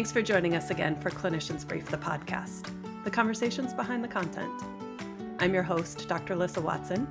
[0.00, 2.72] Thanks for joining us again for Clinicians Brief, the podcast,
[3.04, 4.62] the conversations behind the content.
[5.40, 6.34] I'm your host, Dr.
[6.34, 7.06] Alyssa Watson,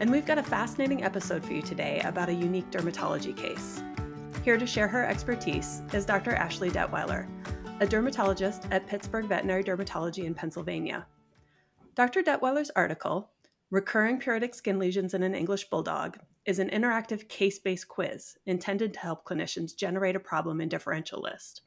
[0.00, 3.84] and we've got a fascinating episode for you today about a unique dermatology case.
[4.42, 6.34] Here to share her expertise is Dr.
[6.34, 7.28] Ashley Detwiler,
[7.78, 11.06] a dermatologist at Pittsburgh Veterinary Dermatology in Pennsylvania.
[11.94, 12.20] Dr.
[12.20, 13.30] Detwiler's article,
[13.70, 18.92] Recurring Pruritic Skin Lesions in an English Bulldog, is an interactive case based quiz intended
[18.94, 21.62] to help clinicians generate a problem and differential list.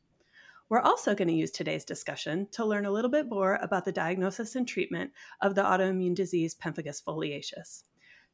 [0.69, 3.91] We're also going to use today's discussion to learn a little bit more about the
[3.91, 7.83] diagnosis and treatment of the autoimmune disease pemphigus foliaceus.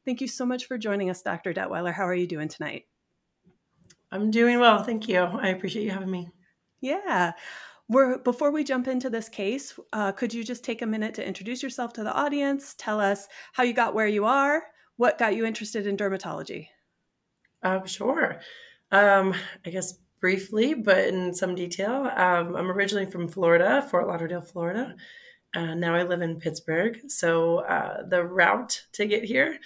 [0.04, 1.54] Thank you so much for joining us, Dr.
[1.54, 1.94] Detwiler.
[1.94, 2.86] How are you doing tonight?
[4.10, 4.82] I'm doing well.
[4.82, 5.20] Thank you.
[5.20, 6.28] I appreciate you having me.
[6.80, 7.32] Yeah.
[7.88, 11.26] We're, before we jump into this case, uh, could you just take a minute to
[11.26, 12.74] introduce yourself to the audience?
[12.78, 14.64] Tell us how you got where you are,
[14.96, 16.68] what got you interested in dermatology?
[17.62, 18.40] Um, sure.
[18.90, 19.34] Um,
[19.66, 19.94] I guess
[20.24, 22.10] briefly, but in some detail.
[22.16, 24.96] Um, I'm originally from Florida, Fort Lauderdale, Florida.
[25.54, 26.98] Uh, now I live in Pittsburgh.
[27.08, 29.58] So uh, the route to get here,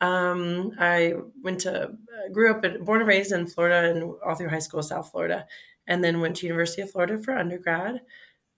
[0.00, 4.34] um, I went to, uh, grew up, in, born and raised in Florida and all
[4.34, 5.46] through high school, South Florida,
[5.86, 8.00] and then went to University of Florida for undergrad.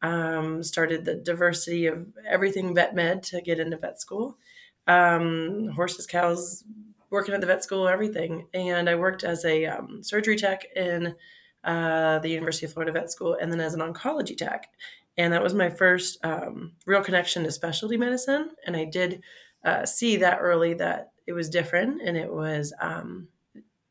[0.01, 4.39] Um, started the diversity of everything vet med to get into vet school.
[4.87, 6.63] Um, horses, cows,
[7.11, 8.47] working at the vet school, everything.
[8.55, 11.17] And I worked as a um, surgery tech in
[11.65, 14.69] uh, the University of Florida Vet School, and then as an oncology tech.
[15.17, 18.51] And that was my first um, real connection to specialty medicine.
[18.65, 19.21] And I did
[19.65, 23.27] uh, see that early that it was different and it was, um,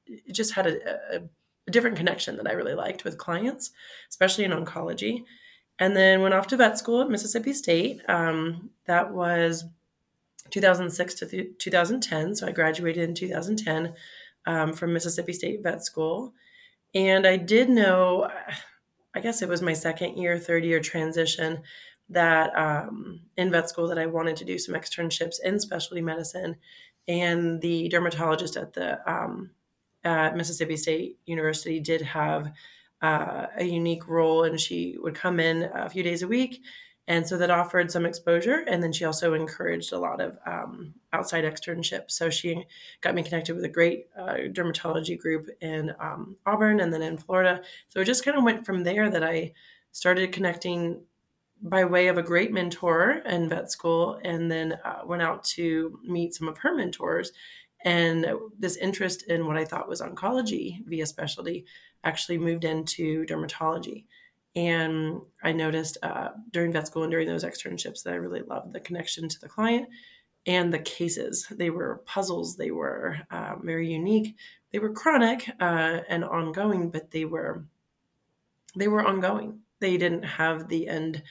[0.05, 1.19] it just had a, a,
[1.69, 3.71] different connection that I really liked with clients,
[4.09, 5.25] especially in oncology.
[5.79, 8.01] And then went off to vet school at Mississippi State.
[8.07, 9.65] Um, that was
[10.49, 12.35] 2006 to th- 2010.
[12.35, 13.93] So I graduated in 2010
[14.45, 16.33] um, from Mississippi State Vet School.
[16.97, 18.27] And I did know,
[19.13, 21.61] I guess it was my second year, third year transition
[22.09, 26.55] that um, in vet school that I wanted to do some externships in specialty medicine.
[27.07, 29.51] And the dermatologist at the um,
[30.03, 32.51] at Mississippi State University did have
[33.03, 36.63] uh, a unique role, and she would come in a few days a week
[37.07, 40.93] and so that offered some exposure and then she also encouraged a lot of um,
[41.13, 42.65] outside externships so she
[43.01, 47.17] got me connected with a great uh, dermatology group in um, auburn and then in
[47.17, 47.61] florida.
[47.89, 49.53] So it just kind of went from there that i
[49.91, 51.01] started connecting
[51.61, 55.99] by way of a great mentor in vet school and then uh, went out to
[56.03, 57.31] meet some of her mentors.
[57.83, 58.27] And
[58.59, 61.65] this interest in what i thought was oncology via specialty
[62.03, 64.05] actually moved into dermatology
[64.57, 68.73] and I noticed uh, during vet school and during those externships that I really loved
[68.73, 69.87] the connection to the client
[70.47, 71.45] and the cases.
[71.51, 74.35] They were puzzles, they were um, very unique,
[74.71, 77.65] they were chronic uh, and ongoing, but they were
[78.75, 79.59] they were ongoing.
[79.79, 81.21] They didn't have the end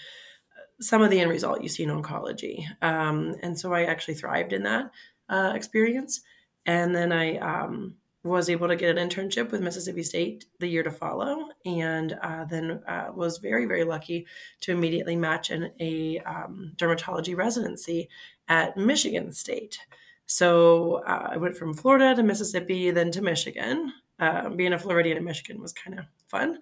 [0.80, 2.64] some of the end result you see in oncology.
[2.80, 4.92] Um, and so I actually thrived in that
[5.28, 6.20] uh, experience.
[6.64, 10.82] And then I um, was able to get an internship with Mississippi State the year
[10.82, 14.26] to follow, and uh, then uh, was very, very lucky
[14.60, 18.08] to immediately match in a um, dermatology residency
[18.48, 19.78] at Michigan State.
[20.26, 23.92] So uh, I went from Florida to Mississippi, then to Michigan.
[24.18, 26.58] Uh, being a Floridian in Michigan was kind of fun.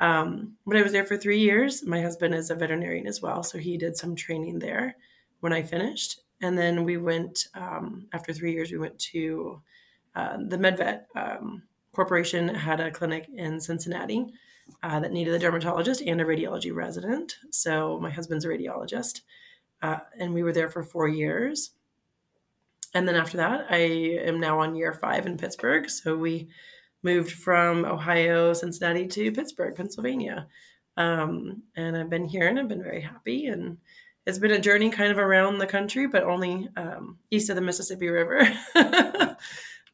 [0.00, 1.84] Um, but I was there for three years.
[1.86, 4.96] My husband is a veterinarian as well, so he did some training there
[5.40, 6.20] when I finished.
[6.42, 9.62] And then we went, um, after three years, we went to
[10.14, 14.26] uh, the MedVet um, Corporation had a clinic in Cincinnati
[14.82, 17.36] uh, that needed a dermatologist and a radiology resident.
[17.50, 19.20] So my husband's a radiologist,
[19.82, 21.70] uh, and we were there for four years.
[22.94, 25.90] And then after that, I am now on year five in Pittsburgh.
[25.90, 26.48] So we
[27.02, 30.46] moved from Ohio, Cincinnati to Pittsburgh, Pennsylvania.
[30.96, 33.46] Um, and I've been here and I've been very happy.
[33.46, 33.78] And
[34.26, 37.62] it's been a journey kind of around the country, but only um, east of the
[37.62, 38.48] Mississippi River.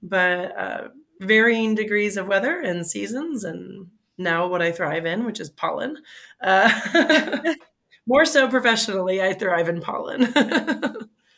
[0.03, 0.89] but uh,
[1.21, 3.89] varying degrees of weather and seasons, and
[4.19, 5.99] now what I thrive in, which is pollen.
[6.41, 7.55] Uh,
[8.07, 10.33] more so professionally, I thrive in pollen,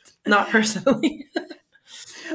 [0.27, 1.27] not personally.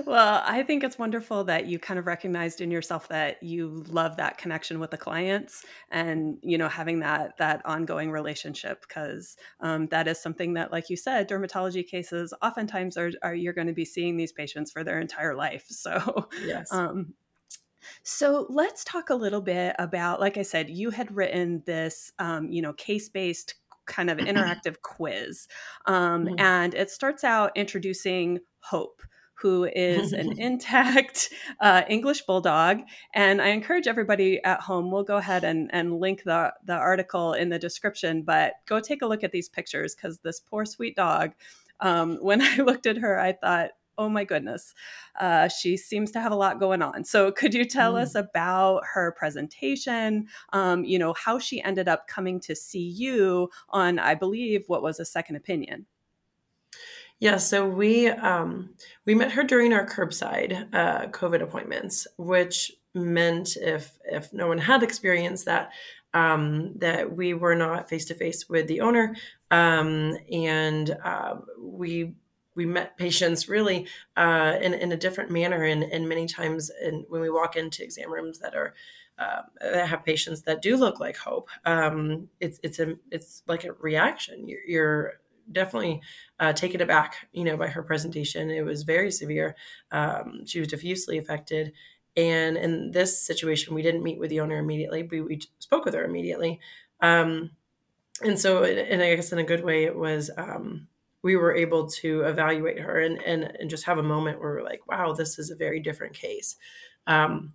[0.06, 4.18] well, I think it's wonderful that you kind of recognized in yourself that you love
[4.18, 9.88] that connection with the clients and you know having that that ongoing relationship because um,
[9.88, 13.74] that is something that, like you said, dermatology cases oftentimes are, are you're going to
[13.74, 15.66] be seeing these patients for their entire life.
[15.78, 16.74] So yes.
[16.74, 17.14] Um,
[18.04, 22.50] so let's talk a little bit about, like I said, you had written this, um,
[22.50, 23.56] you know, case based
[23.86, 25.48] kind of interactive quiz,
[25.86, 26.40] um, mm-hmm.
[26.40, 29.02] and it starts out introducing hope
[29.40, 31.30] who is an intact
[31.60, 32.80] uh, English bulldog.
[33.14, 37.34] And I encourage everybody at home, we'll go ahead and, and link the, the article
[37.34, 40.96] in the description, but go take a look at these pictures because this poor sweet
[40.96, 41.34] dog,
[41.80, 44.76] um, when I looked at her, I thought, oh my goodness,
[45.20, 47.04] uh, she seems to have a lot going on.
[47.04, 48.02] So, could you tell mm.
[48.02, 50.28] us about her presentation?
[50.54, 54.84] Um, you know, how she ended up coming to see you on, I believe, what
[54.84, 55.88] was a second opinion.
[57.20, 58.70] Yeah, so we um,
[59.06, 64.60] we met her during our curbside uh, COVID appointments, which meant if if no one
[64.60, 65.72] had experienced that,
[66.14, 69.16] um, that we were not face to face with the owner,
[69.50, 72.14] um, and uh, we
[72.54, 77.06] we met patients really uh, in, in a different manner and, and many times in,
[77.08, 78.74] when we walk into exam rooms that are
[79.20, 83.64] uh, that have patients that do look like hope um, it's it's a it's like
[83.64, 84.48] a reaction.
[84.48, 85.14] You're, you're
[85.52, 86.02] definitely
[86.40, 88.50] uh, taken aback you know by her presentation.
[88.50, 89.56] It was very severe.
[89.92, 91.74] Um, she was diffusely affected.
[92.16, 95.04] And in this situation we didn't meet with the owner immediately.
[95.04, 96.60] We, we spoke with her immediately.
[97.02, 97.52] Um,
[98.24, 100.88] and so and i guess in a good way it was um,
[101.24, 104.64] we were able to evaluate her and, and, and just have a moment where we're
[104.64, 106.56] like, wow, this is a very different case.
[107.06, 107.54] Um,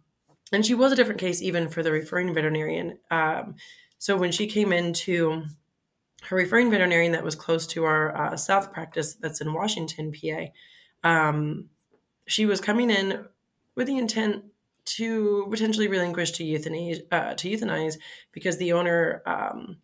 [0.53, 2.99] and she was a different case even for the referring veterinarian.
[3.11, 3.55] Um,
[3.99, 5.45] so when she came into
[6.29, 11.09] her referring veterinarian that was close to our uh, South practice that's in Washington, PA,
[11.09, 11.67] um,
[12.27, 13.25] she was coming in
[13.75, 14.45] with the intent
[14.85, 17.97] to potentially relinquish to euthanize, uh, to euthanize
[18.33, 19.77] because the owner um,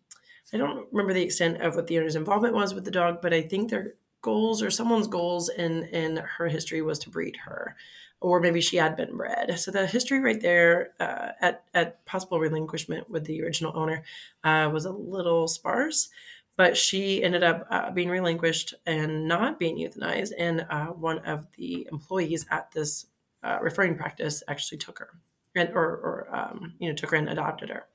[0.53, 3.33] I don't remember the extent of what the owner's involvement was with the dog, but
[3.33, 7.75] I think their goals or someone's goals in in her history was to breed her,
[8.21, 9.59] or maybe she had been bred.
[9.59, 14.03] So the history right there uh, at at possible relinquishment with the original owner
[14.43, 16.09] uh, was a little sparse.
[16.57, 20.33] But she ended up uh, being relinquished and not being euthanized.
[20.37, 23.05] And uh, one of the employees at this
[23.43, 25.09] uh, referring practice actually took her,
[25.55, 27.85] and or, or um, you know took her and adopted her.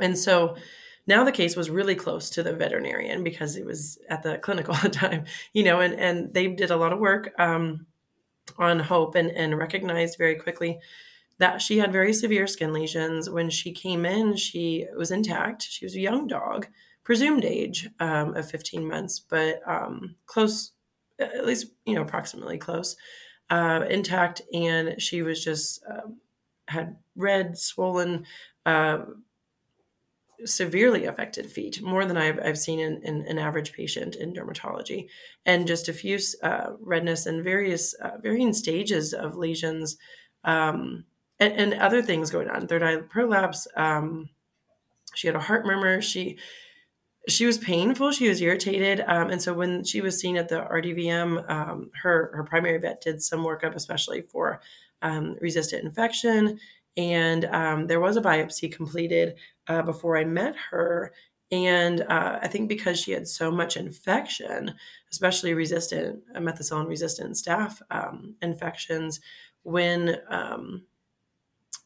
[0.00, 0.56] And so
[1.06, 4.68] now the case was really close to the veterinarian because it was at the clinic
[4.68, 7.86] all the time, you know, and, and they did a lot of work um,
[8.58, 10.80] on Hope and, and recognized very quickly
[11.38, 13.28] that she had very severe skin lesions.
[13.28, 15.62] When she came in, she was intact.
[15.62, 16.68] She was a young dog,
[17.04, 20.72] presumed age um, of 15 months, but um, close,
[21.18, 22.96] at least, you know, approximately close,
[23.50, 24.42] uh, intact.
[24.52, 26.08] And she was just, uh,
[26.68, 28.26] had red, swollen,
[28.66, 28.98] uh,
[30.44, 35.08] severely affected feet, more than I've, I've seen in, in an average patient in dermatology,
[35.46, 39.96] and just diffuse uh, redness and various uh, varying stages of lesions
[40.44, 41.04] um,
[41.38, 42.66] and, and, other things going on.
[42.66, 43.66] Third eye prolapse.
[43.76, 44.28] Um,
[45.14, 46.00] she had a heart murmur.
[46.00, 46.38] She
[47.28, 48.10] she was painful.
[48.10, 52.32] She was irritated, um, and so when she was seen at the RDVM, um, her
[52.34, 54.60] her primary vet did some workup, especially for
[55.02, 56.58] um, resistant infection
[56.96, 59.36] and um, there was a biopsy completed
[59.68, 61.12] uh, before I met her.
[61.50, 64.74] And uh, I think because she had so much infection,
[65.10, 69.20] especially resistant, uh, methicillin resistant staph um, infections,
[69.62, 70.84] when um,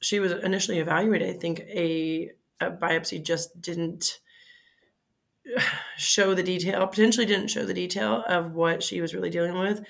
[0.01, 2.31] she was initially evaluated, I think a,
[2.61, 4.21] a biopsy just didn't
[5.97, 9.85] show the detail, potentially didn't show the detail of what she was really dealing with.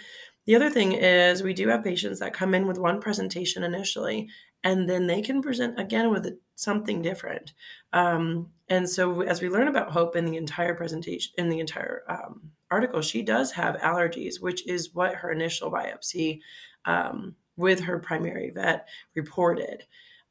[0.47, 4.29] The other thing is, we do have patients that come in with one presentation initially,
[4.63, 7.53] and then they can present again with something different.
[7.93, 12.03] Um, and so, as we learn about Hope in the entire presentation, in the entire
[12.09, 16.41] um, article, she does have allergies, which is what her initial biopsy
[16.85, 19.85] um, with her primary vet reported.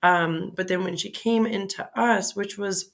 [0.03, 2.91] Um, but then, when she came into us, which was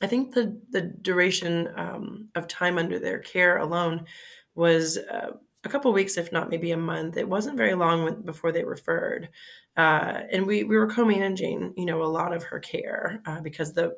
[0.00, 4.06] I think the the duration um, of time under their care alone
[4.54, 5.32] was uh,
[5.64, 7.16] a couple weeks, if not maybe a month.
[7.16, 9.28] It wasn't very long before they referred,
[9.76, 13.72] uh, and we we were co-managing, you know, a lot of her care uh, because
[13.72, 13.96] the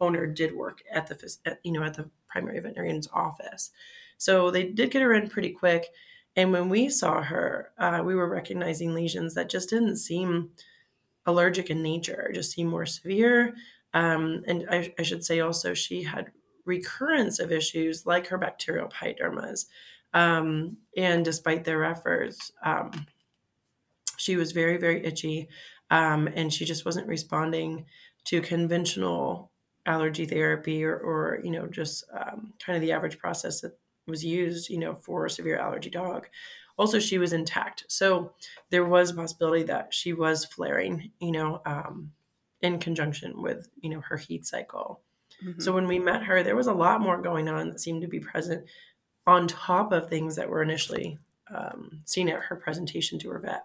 [0.00, 3.70] owner did work at the at, you know at the primary veterinarian's office,
[4.18, 5.86] so they did get her in pretty quick.
[6.36, 10.50] And when we saw her, uh, we were recognizing lesions that just didn't seem
[11.26, 13.54] allergic in nature, just seemed more severe.
[13.94, 16.30] Um, and I, I should say also she had
[16.64, 19.66] recurrence of issues like her bacterial pyodermas.
[20.14, 23.06] Um, and despite their efforts, um,
[24.16, 25.48] she was very, very itchy.
[25.90, 27.86] Um, and she just wasn't responding
[28.24, 29.50] to conventional
[29.86, 34.24] allergy therapy or, or you know, just um, kind of the average process that was
[34.24, 36.28] used, you know, for a severe allergy dog.
[36.76, 37.84] Also, she was intact.
[37.88, 38.32] So
[38.70, 42.12] there was a possibility that she was flaring, you know, um,
[42.60, 45.00] in conjunction with, you know, her heat cycle.
[45.44, 45.60] Mm-hmm.
[45.60, 48.08] So when we met her, there was a lot more going on that seemed to
[48.08, 48.66] be present
[49.28, 51.18] on top of things that were initially
[51.54, 53.64] um, seen at her presentation to her vet.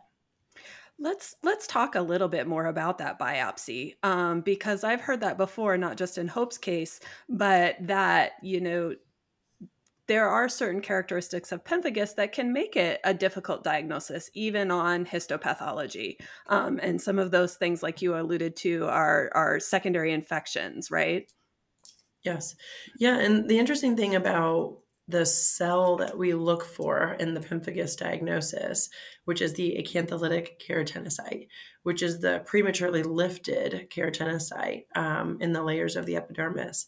[0.99, 5.37] Let's let's talk a little bit more about that biopsy um, because I've heard that
[5.37, 8.93] before, not just in Hope's case, but that you know
[10.07, 15.05] there are certain characteristics of pemphigus that can make it a difficult diagnosis, even on
[15.05, 16.17] histopathology.
[16.47, 21.31] Um, and some of those things, like you alluded to, are are secondary infections, right?
[22.23, 22.55] Yes,
[22.99, 23.17] yeah.
[23.17, 28.89] And the interesting thing about the cell that we look for in the pemphigus diagnosis,
[29.25, 31.47] which is the acantholytic keratinocyte,
[31.83, 36.87] which is the prematurely lifted keratinocyte um, in the layers of the epidermis.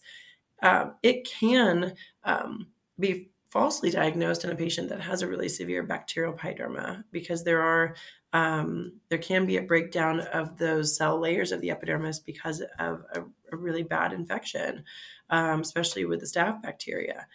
[0.62, 1.94] Uh, it can
[2.24, 2.68] um,
[3.00, 7.62] be falsely diagnosed in a patient that has a really severe bacterial pyoderma because there
[7.62, 7.96] are
[8.34, 13.06] um, there can be a breakdown of those cell layers of the epidermis because of
[13.14, 13.22] a,
[13.54, 14.84] a really bad infection,
[15.30, 17.28] um, especially with the staph bacteria.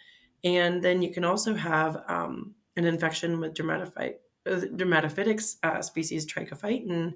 [0.43, 6.25] And then you can also have um, an infection with dermatophyte, uh, dermatophytic uh, species
[6.25, 7.13] trichophyton,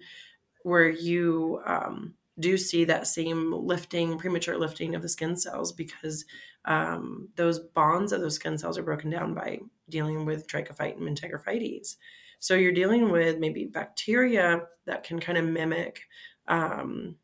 [0.64, 6.26] where you um, do see that same lifting, premature lifting of the skin cells because
[6.66, 11.96] um, those bonds of those skin cells are broken down by dealing with trichophyton mentagrophytes.
[12.40, 16.02] So you're dealing with maybe bacteria that can kind of mimic
[16.48, 17.16] um,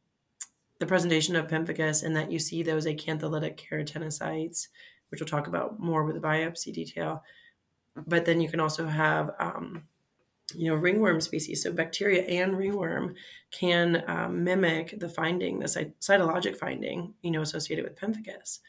[0.79, 4.67] the presentation of pemphigus, and that you see those acantholytic keratinocytes
[5.11, 7.23] which we'll talk about more with the biopsy detail.
[8.07, 9.83] But then you can also have, um,
[10.55, 11.61] you know, ringworm species.
[11.61, 13.15] So bacteria and ringworm
[13.51, 18.59] can um, mimic the finding, the cytologic finding, you know, associated with pemphigus.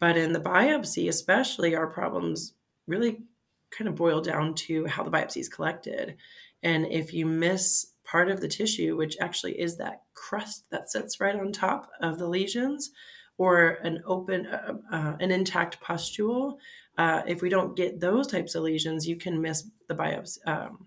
[0.00, 2.54] But in the biopsy, especially, our problems
[2.86, 3.22] really
[3.70, 6.16] kind of boil down to how the biopsy is collected.
[6.62, 11.20] And if you miss part of the tissue, which actually is that crust that sits
[11.20, 12.90] right on top of the lesions,
[13.38, 16.58] or an open, uh, uh, an intact pustule.
[16.98, 20.86] Uh, if we don't get those types of lesions, you can miss the biopsy, um,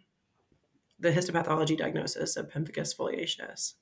[1.00, 3.74] the histopathology diagnosis of pemphigus foliaceus.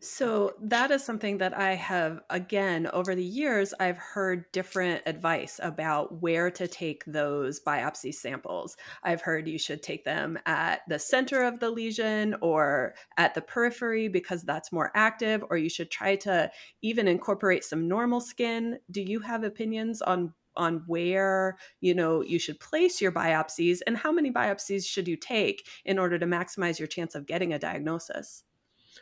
[0.00, 5.58] So that is something that I have, again, over the years, I've heard different advice
[5.60, 8.76] about where to take those biopsy samples.
[9.02, 13.40] I've heard you should take them at the center of the lesion or at the
[13.40, 16.48] periphery because that's more active, or you should try to
[16.80, 18.78] even incorporate some normal skin.
[18.92, 20.34] Do you have opinions on?
[20.56, 25.16] on where you know you should place your biopsies and how many biopsies should you
[25.16, 28.42] take in order to maximize your chance of getting a diagnosis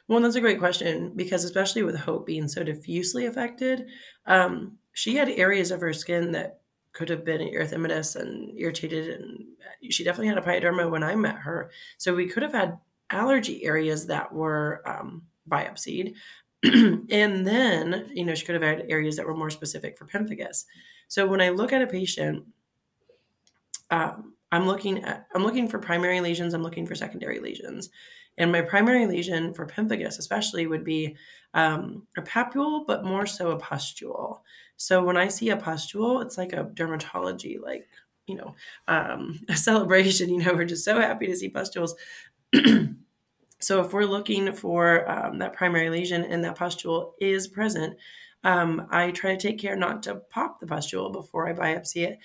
[0.08, 3.86] well, that's a great question because, especially with Hope being so diffusely affected,
[4.26, 6.60] um, she had areas of her skin that
[6.92, 9.46] could have been erythematous and irritated, and
[9.90, 11.70] she definitely had a pyoderma when I met her.
[11.98, 12.78] So we could have had
[13.10, 16.14] allergy areas that were um, biopsied,
[16.62, 20.64] and then you know she could have had areas that were more specific for pemphigus.
[21.08, 22.44] So when I look at a patient,
[23.90, 26.54] um, I'm looking at I'm looking for primary lesions.
[26.54, 27.90] I'm looking for secondary lesions.
[28.38, 31.16] And my primary lesion for pemphigus, especially, would be
[31.54, 34.42] um, a papule, but more so a pustule.
[34.76, 37.88] So when I see a pustule, it's like a dermatology, like,
[38.26, 38.54] you know,
[38.88, 40.28] um, a celebration.
[40.28, 41.94] You know, we're just so happy to see pustules.
[43.60, 47.96] so if we're looking for um, that primary lesion and that pustule is present,
[48.44, 52.18] um, I try to take care not to pop the pustule before I biopsy it.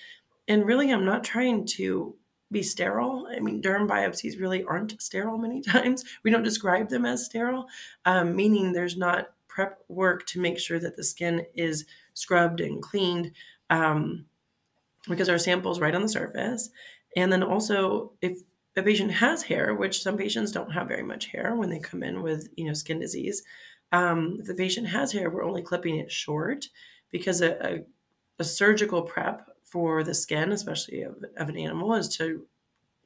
[0.48, 2.16] And really, I'm not trying to
[2.50, 3.26] be sterile.
[3.34, 6.04] I mean, derm biopsies really aren't sterile many times.
[6.22, 7.66] We don't describe them as sterile,
[8.04, 11.84] um, meaning there's not prep work to make sure that the skin is
[12.14, 13.32] scrubbed and cleaned
[13.70, 14.26] um,
[15.08, 16.70] because our sample's right on the surface.
[17.16, 18.38] And then also, if
[18.76, 22.02] a patient has hair, which some patients don't have very much hair when they come
[22.02, 23.42] in with you know skin disease,
[23.92, 26.68] um, if the patient has hair, we're only clipping it short
[27.10, 27.84] because a, a,
[28.38, 32.46] a surgical prep for the skin, especially of, of an animal, is to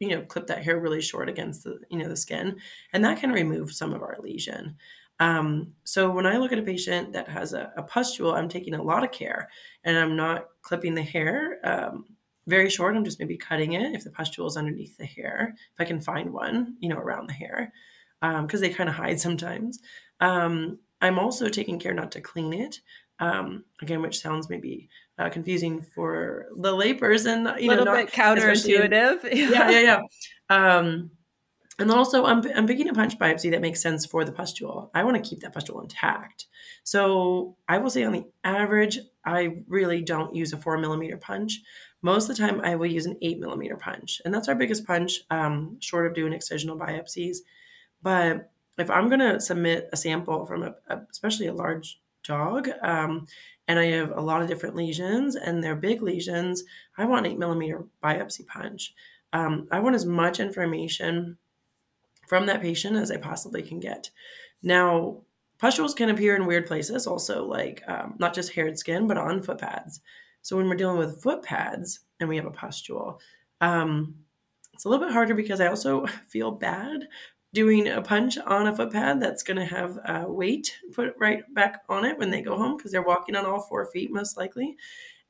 [0.00, 2.56] you know clip that hair really short against the you know the skin,
[2.92, 4.76] and that can remove some of our lesion.
[5.20, 8.74] Um, so when I look at a patient that has a, a, pustule, I'm taking
[8.74, 9.48] a lot of care,
[9.84, 12.04] and I'm not clipping the hair um,
[12.46, 12.96] very short.
[12.96, 16.00] I'm just maybe cutting it if the pustule is underneath the hair, if I can
[16.00, 17.72] find one, you know, around the hair,
[18.20, 19.78] because um, they kind of hide sometimes.
[20.20, 22.80] Um, I'm also taking care not to clean it
[23.18, 27.60] um, again, which sounds maybe uh, confusing for the layperson.
[27.60, 29.24] You a little know, bit counterintuitive.
[29.32, 30.00] yeah, yeah, yeah.
[30.48, 31.10] Um,
[31.78, 34.90] and then also, I'm, I'm picking a punch biopsy that makes sense for the pustule.
[34.94, 36.46] I want to keep that pustule intact.
[36.84, 41.60] So I will say, on the average, I really don't use a four millimeter punch.
[42.00, 44.86] Most of the time, I will use an eight millimeter punch, and that's our biggest
[44.86, 47.38] punch, um, short of doing excisional biopsies.
[48.02, 52.68] But if I'm going to submit a sample from a, a, especially a large dog.
[52.82, 53.26] Um,
[53.68, 56.64] and I have a lot of different lesions, and they're big lesions.
[56.96, 58.94] I want an eight millimeter biopsy punch.
[59.32, 61.36] Um, I want as much information
[62.26, 64.10] from that patient as I possibly can get.
[64.62, 65.22] Now,
[65.58, 69.42] pustules can appear in weird places, also, like um, not just haired skin, but on
[69.42, 70.00] foot pads.
[70.42, 73.20] So when we're dealing with foot pads and we have a pustule,
[73.60, 74.14] um,
[74.72, 77.08] it's a little bit harder because I also feel bad
[77.52, 81.42] doing a punch on a foot pad that's going to have uh, weight put right
[81.54, 84.36] back on it when they go home because they're walking on all four feet most
[84.36, 84.76] likely.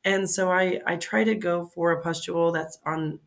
[0.05, 3.19] And so I, I try to go for a pustule that's on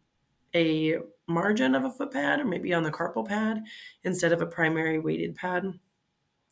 [0.55, 3.63] a margin of a foot pad or maybe on the carpal pad
[4.03, 5.73] instead of a primary weighted pad.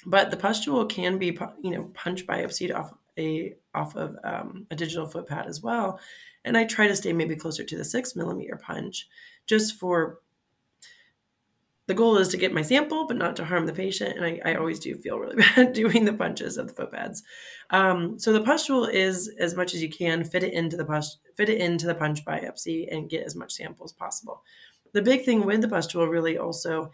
[0.05, 4.75] But the pustule can be, you know, punch biopsied off a off of um, a
[4.75, 5.99] digital foot pad as well.
[6.45, 9.07] And I try to stay maybe closer to the six millimeter punch
[9.47, 10.19] just for
[11.87, 14.17] the goal is to get my sample, but not to harm the patient.
[14.17, 17.23] And I, I always do feel really bad doing the punches of the foot pads.
[17.69, 21.17] Um, so the pustule is as much as you can fit it into the pus-
[21.35, 24.43] fit it into the punch biopsy and get as much sample as possible.
[24.93, 26.91] The big thing with the pustule really also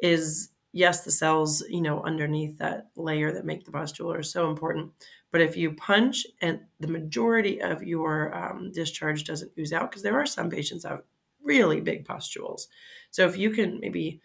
[0.00, 4.48] is yes, the cells you know underneath that layer that make the pustule are so
[4.48, 4.92] important.
[5.32, 10.02] But if you punch and the majority of your um, discharge doesn't ooze out, because
[10.02, 11.02] there are some patients have
[11.42, 12.68] really big pustules.
[13.10, 14.20] So if you can maybe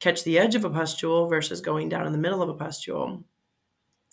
[0.00, 3.24] catch the edge of a pustule versus going down in the middle of a pustule,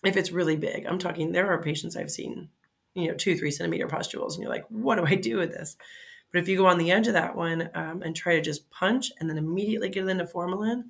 [0.03, 2.49] if it's really big, I'm talking, there are patients I've seen,
[2.93, 5.77] you know, two, three centimeter pustules, and you're like, what do I do with this?
[6.31, 8.69] But if you go on the edge of that one um, and try to just
[8.69, 10.85] punch and then immediately get it into formalin,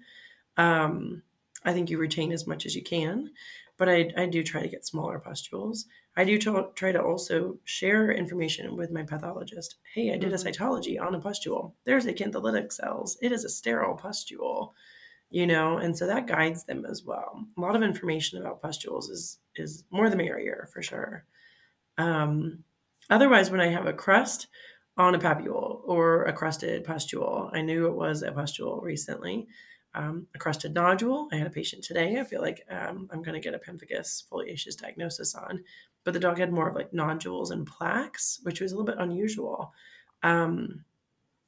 [0.57, 1.21] um,
[1.63, 3.31] I think you retain as much as you can.
[3.77, 5.85] But I, I do try to get smaller pustules.
[6.17, 9.75] I do try to also share information with my pathologist.
[9.93, 10.47] Hey, I did a mm-hmm.
[10.47, 11.75] cytology on a pustule.
[11.83, 13.17] There's acantholytic cells.
[13.21, 14.73] It is a sterile pustule,
[15.29, 17.45] you know, and so that guides them as well.
[17.57, 21.25] A lot of information about pustules is is more the merrier for sure.
[21.97, 22.63] Um,
[23.09, 24.47] otherwise, when I have a crust
[24.97, 29.47] on a papule or a crusted pustule, I knew it was a pustule recently
[29.95, 31.27] um, a crusted nodule.
[31.31, 32.19] I had a patient today.
[32.19, 35.63] I feel like um, I'm going to get a pemphigus foliaceus diagnosis on,
[36.03, 39.01] but the dog had more of like nodules and plaques, which was a little bit
[39.01, 39.73] unusual.
[40.21, 40.83] Um,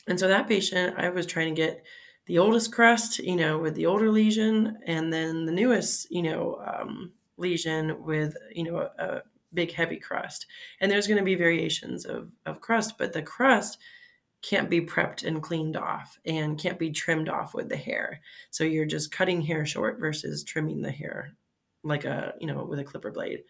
[0.08, 1.84] and so that patient, I was trying to get
[2.26, 6.62] the oldest crust, you know, with the older lesion, and then the newest, you know,
[6.66, 9.22] um, lesion with, you know, a, a
[9.54, 10.46] big heavy crust.
[10.80, 13.78] And there's going to be variations of, of crust, but the crust
[14.42, 18.22] can't be prepped and cleaned off and can't be trimmed off with the hair.
[18.52, 21.34] So you're just cutting hair short versus trimming the hair
[21.84, 23.44] like a, you know, with a clipper blade.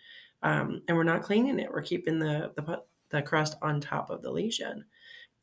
[0.43, 1.71] Um, and we're not cleaning it.
[1.71, 4.86] We're keeping the, the, the crust on top of the lesion.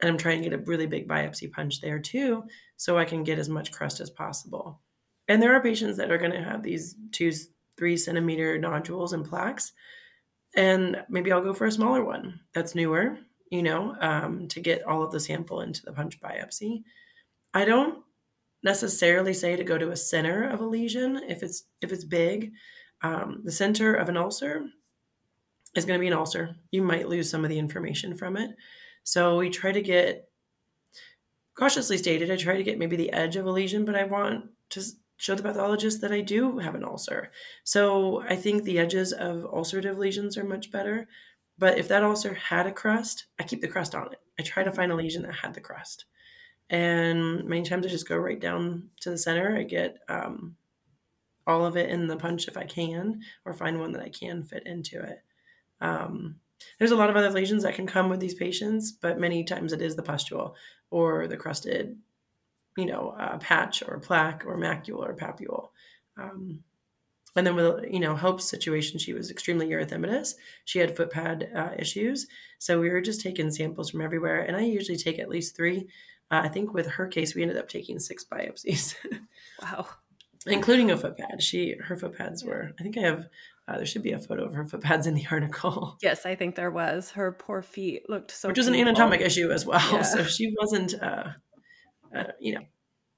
[0.01, 2.45] And I'm trying to get a really big biopsy punch there too,
[2.77, 4.81] so I can get as much crust as possible.
[5.29, 7.33] And there are patients that are going to have these two,
[7.77, 9.73] three centimeter nodules and plaques.
[10.57, 13.19] And maybe I'll go for a smaller one that's newer
[13.55, 16.83] you know, um, to get all of the sample into the punch biopsy.
[17.55, 18.03] I don't
[18.65, 22.53] necessarily say to go to a center of a lesion if it's if it's big.
[23.03, 24.67] Um, the center of an ulcer
[25.77, 26.57] is going to be an ulcer.
[26.73, 28.51] You might lose some of the information from it.
[29.05, 30.29] So we try to get
[31.55, 32.31] cautiously stated.
[32.31, 34.83] I try to get maybe the edge of a lesion, but I want to
[35.17, 37.31] show the pathologist that I do have an ulcer.
[37.63, 41.07] So I think the edges of ulcerative lesions are much better.
[41.59, 44.21] But if that ulcer had a crust, I keep the crust on it.
[44.39, 46.07] I try to find a lesion that had the crust.
[46.71, 49.57] And many times I just go right down to the center.
[49.57, 50.57] I get um,
[51.47, 54.43] all of it in the punch if I can, or find one that I can
[54.43, 55.23] fit into it.
[55.81, 56.37] Um,
[56.79, 59.73] there's a lot of other lesions that can come with these patients, but many times
[59.73, 60.57] it is the pustule
[60.91, 61.97] or the crusted,
[62.77, 65.69] you know, uh, patch or plaque or macule or papule.
[66.17, 66.65] Um,
[67.37, 70.35] and then with you know Hope's situation, she was extremely erythematous.
[70.65, 72.27] She had foot pad uh, issues,
[72.59, 74.43] so we were just taking samples from everywhere.
[74.43, 75.89] And I usually take at least three.
[76.31, 78.95] Uh, I think with her case, we ended up taking six biopsies.
[79.63, 79.87] wow,
[80.47, 81.43] including a foot pad.
[81.43, 82.73] She her foot pads were.
[82.79, 83.27] I think I have.
[83.67, 85.97] Uh, there should be a photo of her foot pads in the article.
[86.03, 87.11] Yes, I think there was.
[87.13, 88.49] Her poor feet looked so.
[88.49, 89.81] Which was an anatomic issue as well.
[89.93, 90.03] Yeah.
[90.03, 90.95] So she wasn't.
[91.01, 91.31] Uh,
[92.15, 92.61] uh, you know,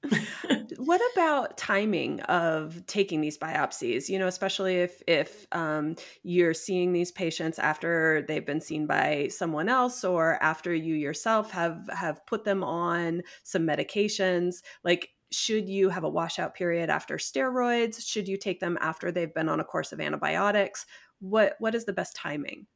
[0.77, 4.09] what about timing of taking these biopsies?
[4.09, 9.27] You know especially if if um, you're seeing these patients after they've been seen by
[9.29, 15.67] someone else or after you yourself have have put them on some medications like should
[15.67, 18.01] you have a washout period after steroids?
[18.05, 20.85] Should you take them after they've been on a course of antibiotics?
[21.19, 22.67] What what is the best timing?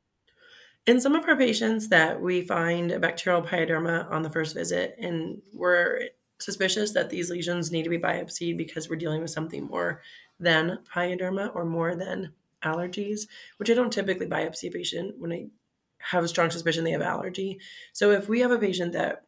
[0.87, 4.95] In some of our patients that we find a bacterial pyoderma on the first visit
[4.99, 6.09] and we're
[6.41, 10.01] suspicious that these lesions need to be biopsied because we're dealing with something more
[10.39, 13.27] than pyoderma or more than allergies,
[13.57, 15.47] which I don't typically biopsy a patient when I
[15.99, 17.59] have a strong suspicion they have allergy.
[17.93, 19.23] So if we have a patient that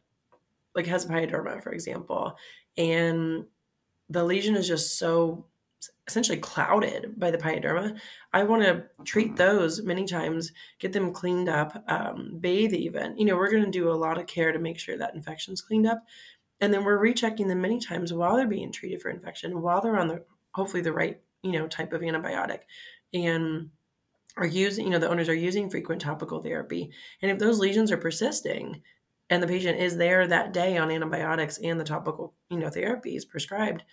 [0.74, 2.36] like has pyoderma, for example,
[2.76, 3.44] and
[4.08, 5.46] the lesion is just so
[6.06, 7.98] essentially clouded by the pyoderma.
[8.32, 13.16] I want to treat those many times, get them cleaned up, um, bathe even.
[13.16, 15.62] You know, we're going to do a lot of care to make sure that infection's
[15.62, 16.04] cleaned up.
[16.60, 19.98] And then we're rechecking them many times while they're being treated for infection, while they're
[19.98, 22.60] on the hopefully the right, you know, type of antibiotic.
[23.12, 23.70] And
[24.36, 26.90] are using, you know, the owners are using frequent topical therapy.
[27.22, 28.82] And if those lesions are persisting
[29.30, 33.28] and the patient is there that day on antibiotics and the topical, you know, therapies
[33.28, 33.84] prescribed,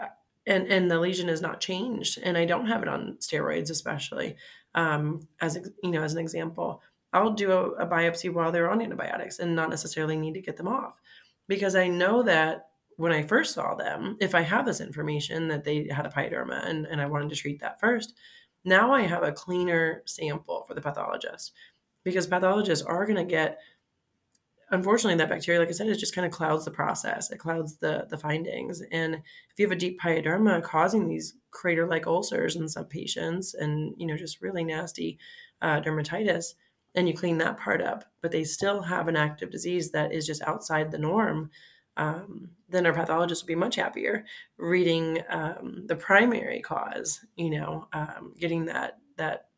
[0.00, 0.06] uh,
[0.46, 4.36] and and the lesion is not changed, and I don't have it on steroids, especially
[4.74, 8.82] um, as you know, as an example, I'll do a, a biopsy while they're on
[8.82, 11.00] antibiotics and not necessarily need to get them off
[11.48, 15.64] because I know that when I first saw them, if I have this information that
[15.64, 18.14] they had a pyoderma and, and I wanted to treat that first,
[18.64, 21.52] now I have a cleaner sample for the pathologist
[22.04, 23.58] because pathologists are going to get,
[24.70, 27.30] unfortunately, that bacteria, like I said, it just kind of clouds the process.
[27.30, 28.82] It clouds the the findings.
[28.92, 33.94] And if you have a deep pyoderma causing these crater-like ulcers in some patients, and
[33.96, 35.18] you know, just really nasty
[35.60, 36.54] uh, dermatitis,
[36.94, 40.26] and you clean that part up, but they still have an active disease that is
[40.26, 41.50] just outside the norm
[41.96, 44.24] um, then our pathologist would be much happier
[44.56, 49.48] reading um, the primary cause, you know, um, getting that that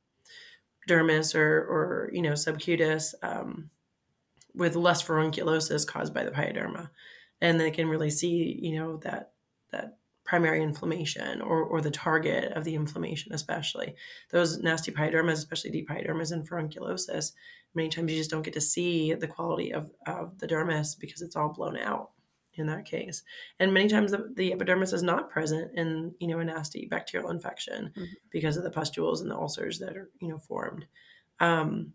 [0.88, 3.70] dermis or or you know subcutis um,
[4.54, 6.90] with less furunculosis caused by the pyoderma,
[7.40, 9.32] and they can really see you know that
[9.70, 13.94] that primary inflammation or, or the target of the inflammation, especially
[14.30, 17.32] those nasty pyodermas, especially deep pyodermas and furunculosis.
[17.74, 21.22] Many times you just don't get to see the quality of, of the dermis because
[21.22, 22.10] it's all blown out
[22.56, 23.22] in that case.
[23.58, 27.30] And many times the, the, epidermis is not present in, you know, a nasty bacterial
[27.30, 28.04] infection mm-hmm.
[28.30, 30.86] because of the pustules and the ulcers that are, you know, formed.
[31.40, 31.92] Um,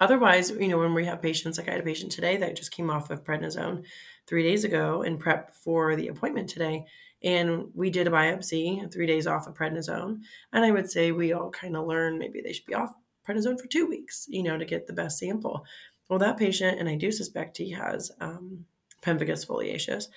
[0.00, 2.72] otherwise, you know, when we have patients, like I had a patient today that just
[2.72, 3.84] came off of prednisone
[4.26, 6.84] three days ago in prep for the appointment today.
[7.22, 10.20] And we did a biopsy three days off of prednisone.
[10.52, 12.92] And I would say we all kind of learn maybe they should be off
[13.26, 15.64] prednisone for two weeks, you know, to get the best sample.
[16.08, 18.66] Well, that patient, and I do suspect he has um,
[19.02, 20.08] pemphigus foliaceus.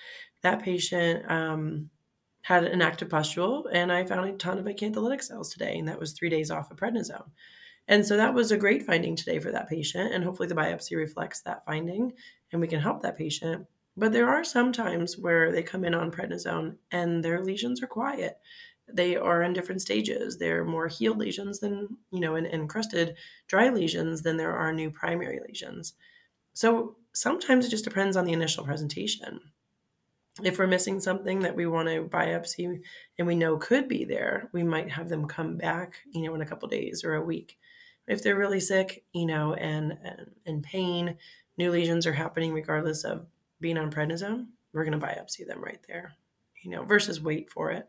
[0.43, 1.89] That patient um,
[2.41, 5.99] had an active pustule, and I found a ton of acantholytic cells today, and that
[5.99, 7.29] was three days off of prednisone.
[7.87, 10.97] And so that was a great finding today for that patient, and hopefully the biopsy
[10.97, 12.11] reflects that finding,
[12.51, 13.65] and we can help that patient.
[13.97, 17.87] But there are some times where they come in on prednisone and their lesions are
[17.87, 18.37] quiet.
[18.87, 20.37] They are in different stages.
[20.37, 23.15] They're more healed lesions than, you know, and encrusted
[23.47, 25.95] dry lesions than there are new primary lesions.
[26.53, 29.39] So sometimes it just depends on the initial presentation.
[30.43, 32.81] If we're missing something that we want to biopsy
[33.17, 36.41] and we know could be there, we might have them come back, you know, in
[36.41, 37.57] a couple days or a week.
[38.07, 41.17] If they're really sick, you know, and, and in pain,
[41.57, 43.25] new lesions are happening regardless of
[43.59, 46.13] being on prednisone, we're going to biopsy them right there,
[46.63, 47.87] you know, versus wait for it.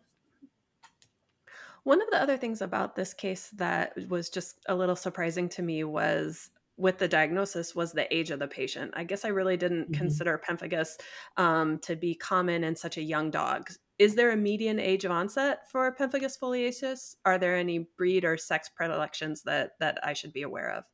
[1.85, 5.63] One of the other things about this case that was just a little surprising to
[5.63, 8.93] me was with the diagnosis was the age of the patient.
[8.95, 9.95] I guess I really didn't mm-hmm.
[9.95, 10.99] consider pemphigus
[11.37, 13.71] um, to be common in such a young dog.
[13.99, 17.17] Is there a median age of onset for pemphigus foliaceus?
[17.25, 20.85] Are there any breed or sex predilections that that I should be aware of?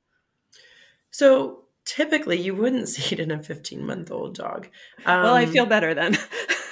[1.11, 4.69] So typically, you wouldn't see it in a 15 month old dog.
[5.05, 6.17] Um, well, I feel um, better then.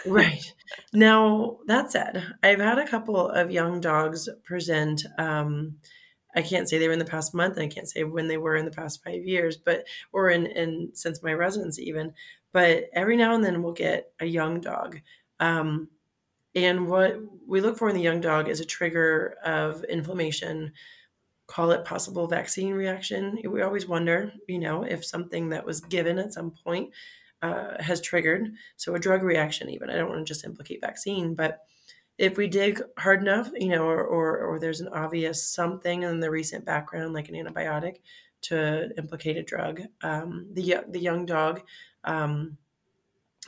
[0.06, 0.52] right
[0.92, 5.04] now, that said, I've had a couple of young dogs present.
[5.18, 5.76] Um,
[6.34, 8.38] I can't say they were in the past month, and I can't say when they
[8.38, 12.14] were in the past five years, but or in, in since my residency even.
[12.52, 15.00] But every now and then we'll get a young dog.
[15.40, 15.88] Um,
[16.54, 20.72] and what we look for in the young dog is a trigger of inflammation,
[21.52, 23.38] call it possible vaccine reaction.
[23.44, 26.90] We always wonder, you know, if something that was given at some point
[27.42, 28.54] uh, has triggered.
[28.76, 29.90] So a drug reaction, even.
[29.90, 31.58] I don't want to just implicate vaccine, but
[32.16, 36.20] if we dig hard enough, you know, or, or, or there's an obvious something in
[36.20, 37.96] the recent background, like an antibiotic,
[38.42, 41.60] to implicate a drug, um, the the young dog
[42.04, 42.56] um,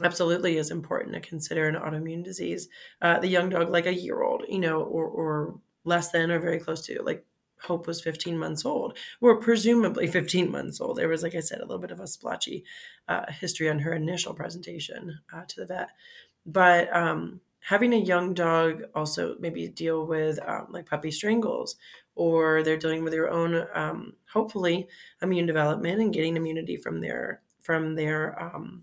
[0.03, 2.69] absolutely is important to consider an autoimmune disease.
[3.01, 6.39] Uh, the young dog, like a year old, you know, or or less than or
[6.39, 7.25] very close to, like
[7.65, 10.97] Hope was 15 months old, or presumably 15 months old.
[10.97, 12.65] There was, like I said, a little bit of a splotchy
[13.09, 15.91] uh, history on her initial presentation uh, to the vet.
[16.47, 21.77] But um, having a young dog also maybe deal with um, like puppy strangles
[22.15, 24.87] or they're dealing with their own um, hopefully
[25.23, 28.83] immune development and getting immunity from their from their um,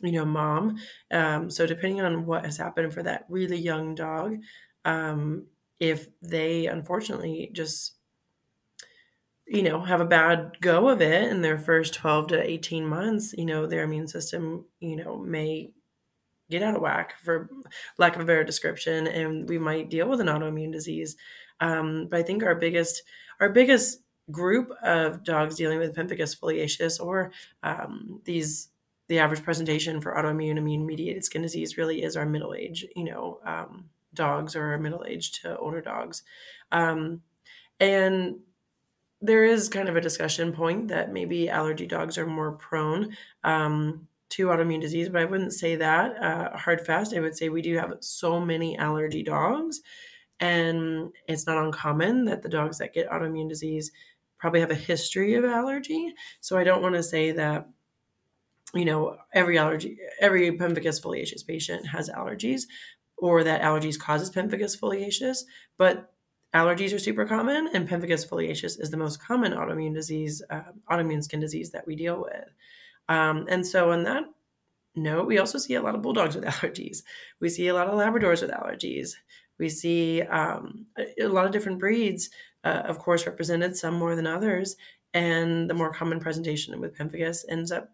[0.00, 0.76] you know mom
[1.10, 4.36] um, so depending on what has happened for that really young dog
[4.84, 5.44] um,
[5.82, 7.96] if they unfortunately just
[9.44, 13.34] you know, have a bad go of it in their first 12 to 18 months,
[13.36, 15.72] you know, their immune system, you know, may
[16.48, 17.50] get out of whack for
[17.98, 21.16] lack of a better description and we might deal with an autoimmune disease.
[21.60, 23.02] Um, but i think our biggest
[23.40, 23.98] our biggest
[24.30, 28.68] group of dogs dealing with pemphigus foliaceus or um, these
[29.08, 33.04] the average presentation for autoimmune immune mediated skin disease really is our middle age you
[33.04, 33.84] know um,
[34.14, 36.22] dogs or middle age to older dogs
[36.70, 37.22] um,
[37.80, 38.36] and
[39.22, 44.08] there is kind of a discussion point that maybe allergy dogs are more prone um,
[44.30, 47.14] to autoimmune disease, but I wouldn't say that uh, hard fast.
[47.14, 49.80] I would say we do have so many allergy dogs,
[50.40, 53.92] and it's not uncommon that the dogs that get autoimmune disease
[54.38, 56.12] probably have a history of allergy.
[56.40, 57.68] So I don't want to say that
[58.74, 62.62] you know every allergy, every pemphigus foliaceus patient has allergies,
[63.22, 65.44] or that allergies causes pemphigus foliaceus,
[65.78, 66.12] but
[66.52, 71.22] allergies are super common, and pemphigus foliaceus is the most common autoimmune disease, uh, autoimmune
[71.22, 72.48] skin disease that we deal with.
[73.08, 74.24] Um, and so, on that
[74.96, 77.04] note, we also see a lot of bulldogs with allergies.
[77.38, 79.14] We see a lot of Labradors with allergies.
[79.56, 82.28] We see um, a, lot of different breeds,
[82.64, 84.74] uh, of course, represented, some more than others.
[85.14, 87.92] And the more common presentation with pemphigus ends up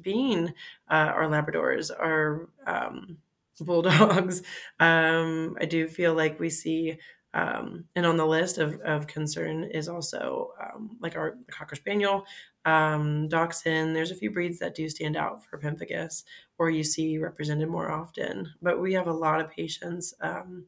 [0.00, 0.48] being
[0.90, 3.18] uh, our Labradors, our um,
[3.60, 4.42] bulldogs.
[4.80, 6.98] Um, I do feel like we see
[7.34, 12.24] um, and on the list of, of concern is also um, like our Cocker Spaniel,
[12.64, 13.94] um, Dachshund.
[13.94, 16.22] There's a few breeds that do stand out for pemphigus,
[16.58, 18.52] or you see represented more often.
[18.62, 20.66] But we have a lot of patients, um,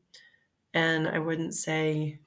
[0.75, 2.18] and I wouldn't say.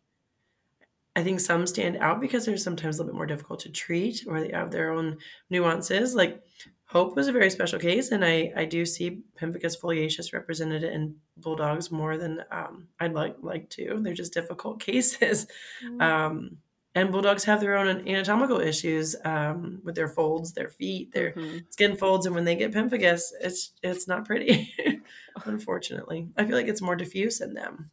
[1.16, 4.26] I think some stand out because they're sometimes a little bit more difficult to treat,
[4.28, 5.18] or they have their own
[5.50, 6.16] nuances.
[6.16, 6.42] Like
[6.90, 11.16] Hope was a very special case, and I, I do see pemphigus foliaceus represented in
[11.38, 14.00] bulldogs more than um, I'd like like to.
[14.02, 15.46] They're just difficult cases,
[15.86, 16.02] mm-hmm.
[16.02, 16.58] um,
[16.96, 21.60] and bulldogs have their own anatomical issues um, with their folds, their feet, their mm-hmm.
[21.70, 24.74] skin folds, and when they get pemphigus, it's it's not pretty.
[25.46, 27.92] Unfortunately, I feel like it's more diffuse in them.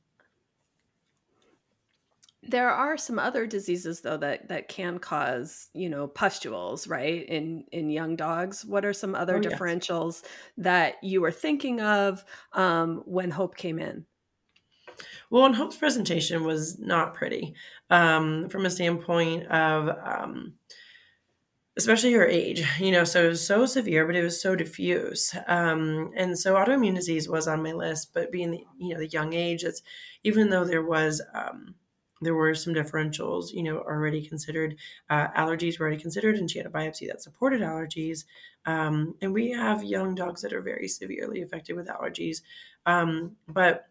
[2.48, 7.26] There are some other diseases though that that can cause, you know, pustules, right?
[7.28, 8.64] In in young dogs.
[8.64, 10.32] What are some other oh, differentials yes.
[10.58, 14.06] that you were thinking of um, when Hope came in?
[15.30, 17.54] Well, and Hope's presentation was not pretty
[17.90, 20.54] um, from a standpoint of, um,
[21.76, 22.64] especially her age.
[22.78, 25.34] You know, so it was so severe, but it was so diffuse.
[25.48, 29.08] Um, and so autoimmune disease was on my list, but being the you know the
[29.08, 29.82] young age, it's
[30.22, 31.74] even though there was um,
[32.22, 34.76] there were some differentials, you know, already considered.
[35.10, 38.24] Uh, allergies were already considered, and she had a biopsy that supported allergies.
[38.64, 42.42] Um, and we have young dogs that are very severely affected with allergies.
[42.86, 43.88] Um, but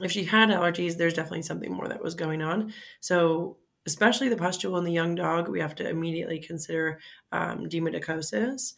[0.00, 2.72] if she had allergies, there's definitely something more that was going on.
[3.00, 7.00] So, especially the pustule in the young dog, we have to immediately consider
[7.32, 8.74] um, demodicosis.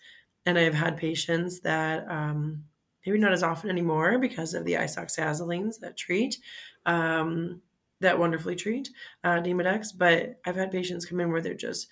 [0.47, 2.65] And I've had patients that um,
[3.05, 6.39] maybe not as often anymore because of the isoxazolines that treat.
[6.87, 7.61] Um,
[8.03, 8.91] that wonderfully treat
[9.25, 11.89] uh, Demodex, but I've had patients come in where they're just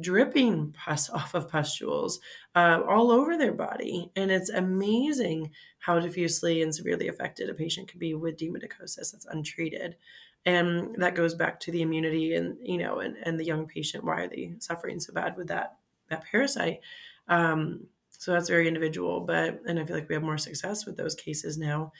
[0.00, 2.20] dripping pus off of pustules
[2.54, 4.10] uh, all over their body.
[4.16, 9.26] And it's amazing how diffusely and severely affected a patient could be with demodicosis that's
[9.30, 9.96] untreated.
[10.44, 14.04] And that goes back to the immunity and, you know, and, and the young patient.
[14.04, 15.76] Why are they suffering so bad with that,
[16.08, 16.80] that parasite?
[17.28, 20.96] Um, so that's very individual, but, and I feel like we have more success with
[20.96, 21.92] those cases now.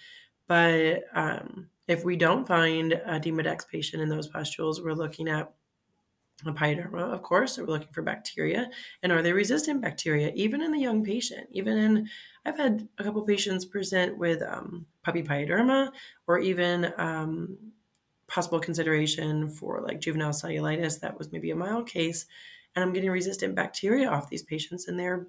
[0.46, 5.53] But um, if we don't find a Demodex patient in those pustules, we're looking at
[6.47, 7.59] a pyoderma, of course.
[7.59, 8.71] We're looking for bacteria.
[9.03, 11.49] And are they resistant bacteria, even in the young patient?
[11.53, 12.09] Even in,
[12.45, 15.90] I've had a couple patients present with um, puppy pyoderma
[16.27, 17.57] or even um,
[18.27, 21.01] possible consideration for like juvenile cellulitis.
[21.01, 22.27] That was maybe a mild case.
[22.75, 25.27] And I'm getting resistant bacteria off these patients, and they're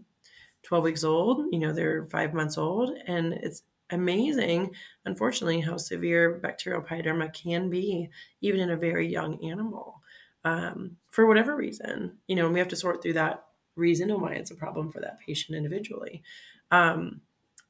[0.64, 4.72] 12 weeks old, you know, they're five months old, and it's amazing,
[5.06, 8.10] unfortunately, how severe bacterial pyoderma can be,
[8.42, 10.02] even in a very young animal,
[10.46, 12.18] um, for whatever reason.
[12.28, 14.92] You know, and we have to sort through that reason and why it's a problem
[14.92, 16.24] for that patient individually.
[16.72, 17.22] Um,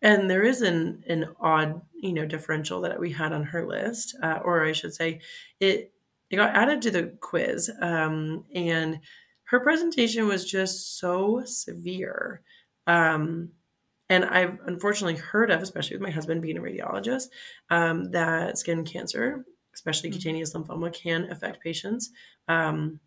[0.02, 4.15] and there is an an odd, you know, differential that we had on her list,
[4.21, 5.21] uh, or I should say,
[5.60, 5.93] it
[6.30, 8.99] it got added to the quiz, um, and
[9.45, 12.41] her presentation was just so severe.
[12.88, 13.52] Um,
[14.10, 17.28] and I've unfortunately heard of, especially with my husband being a radiologist,
[17.70, 20.18] um, that skin cancer, especially mm-hmm.
[20.18, 22.12] cutaneous lymphoma, can affect patients,
[22.48, 23.00] um,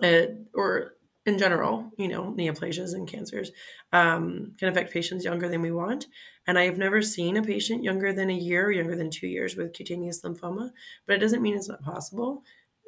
[0.00, 0.94] it, or
[1.24, 3.52] in general, you know, neoplasias and cancers
[3.92, 6.06] um, can affect patients younger than we want.
[6.46, 9.28] And I have never seen a patient younger than a year or younger than two
[9.28, 10.70] years with cutaneous lymphoma,
[11.06, 12.42] but it doesn't mean it's not possible.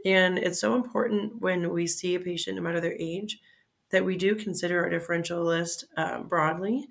[0.05, 3.39] And it's so important when we see a patient, no matter their age,
[3.91, 6.89] that we do consider our differential list uh, broadly.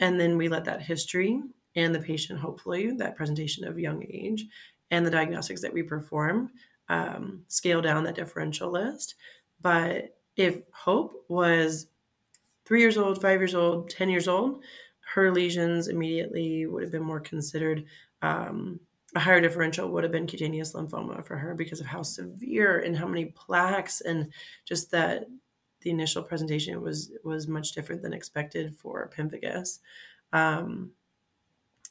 [0.00, 1.40] And then we let that history
[1.76, 4.46] and the patient, hopefully, that presentation of young age
[4.90, 6.50] and the diagnostics that we perform
[6.88, 9.14] um, scale down that differential list.
[9.60, 11.86] But if Hope was
[12.64, 14.62] three years old, five years old, 10 years old,
[15.14, 17.84] her lesions immediately would have been more considered.
[18.22, 18.80] Um,
[19.16, 22.96] a higher differential would have been cutaneous lymphoma for her because of how severe and
[22.96, 24.32] how many plaques and
[24.64, 25.26] just that
[25.84, 29.78] the initial presentation was was much different than expected for pemphigus.
[30.32, 30.90] Um,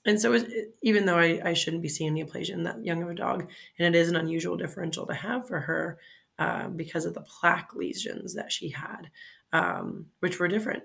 [0.05, 3.01] and so, it, even though I, I, shouldn't be seeing the neoplasia in that young
[3.01, 3.47] of a dog,
[3.79, 5.97] and it is an unusual differential to have for her
[6.39, 9.09] uh, because of the plaque lesions that she had,
[9.53, 10.83] um, which were different,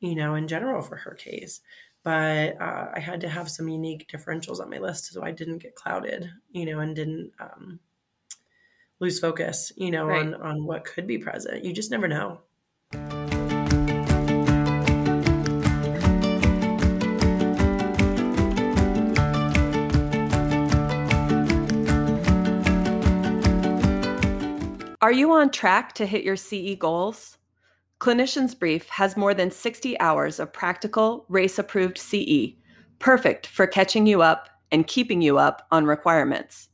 [0.00, 1.60] you know, in general for her case.
[2.04, 5.58] But uh, I had to have some unique differentials on my list so I didn't
[5.58, 7.80] get clouded, you know, and didn't um,
[9.04, 10.20] lose focus, you know, right.
[10.20, 11.62] on on what could be present.
[11.62, 12.40] You just never know.
[25.02, 27.36] Are you on track to hit your CE goals?
[28.00, 32.54] Clinician's Brief has more than 60 hours of practical, RACE approved CE,
[33.00, 36.70] perfect for catching you up and keeping you up on requirements.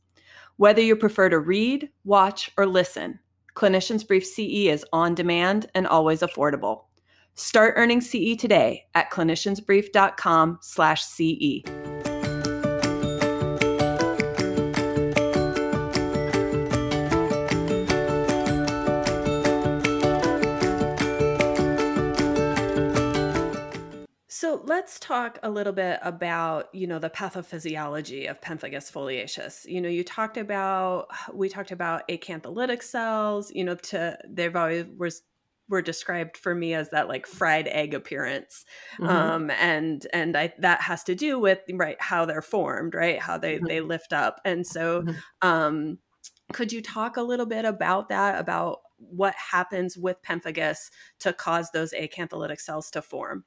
[0.61, 3.17] Whether you prefer to read, watch, or listen,
[3.55, 6.83] Clinician's Brief CE is on demand and always affordable.
[7.33, 11.80] Start earning CE today at cliniciansbrief.com/ce.
[24.41, 29.69] So let's talk a little bit about, you know, the pathophysiology of pemphigus foliaceus.
[29.69, 34.85] You know, you talked about we talked about acantholytic cells, you know, to they've always
[34.97, 35.21] was
[35.69, 38.65] were described for me as that like fried egg appearance.
[38.97, 39.09] Mm-hmm.
[39.09, 43.19] Um and and I that has to do with right how they're formed, right?
[43.19, 43.67] How they mm-hmm.
[43.67, 44.41] they lift up.
[44.43, 45.47] And so mm-hmm.
[45.47, 45.99] um
[46.51, 51.69] could you talk a little bit about that about what happens with pemphigus to cause
[51.69, 53.45] those acantholytic cells to form?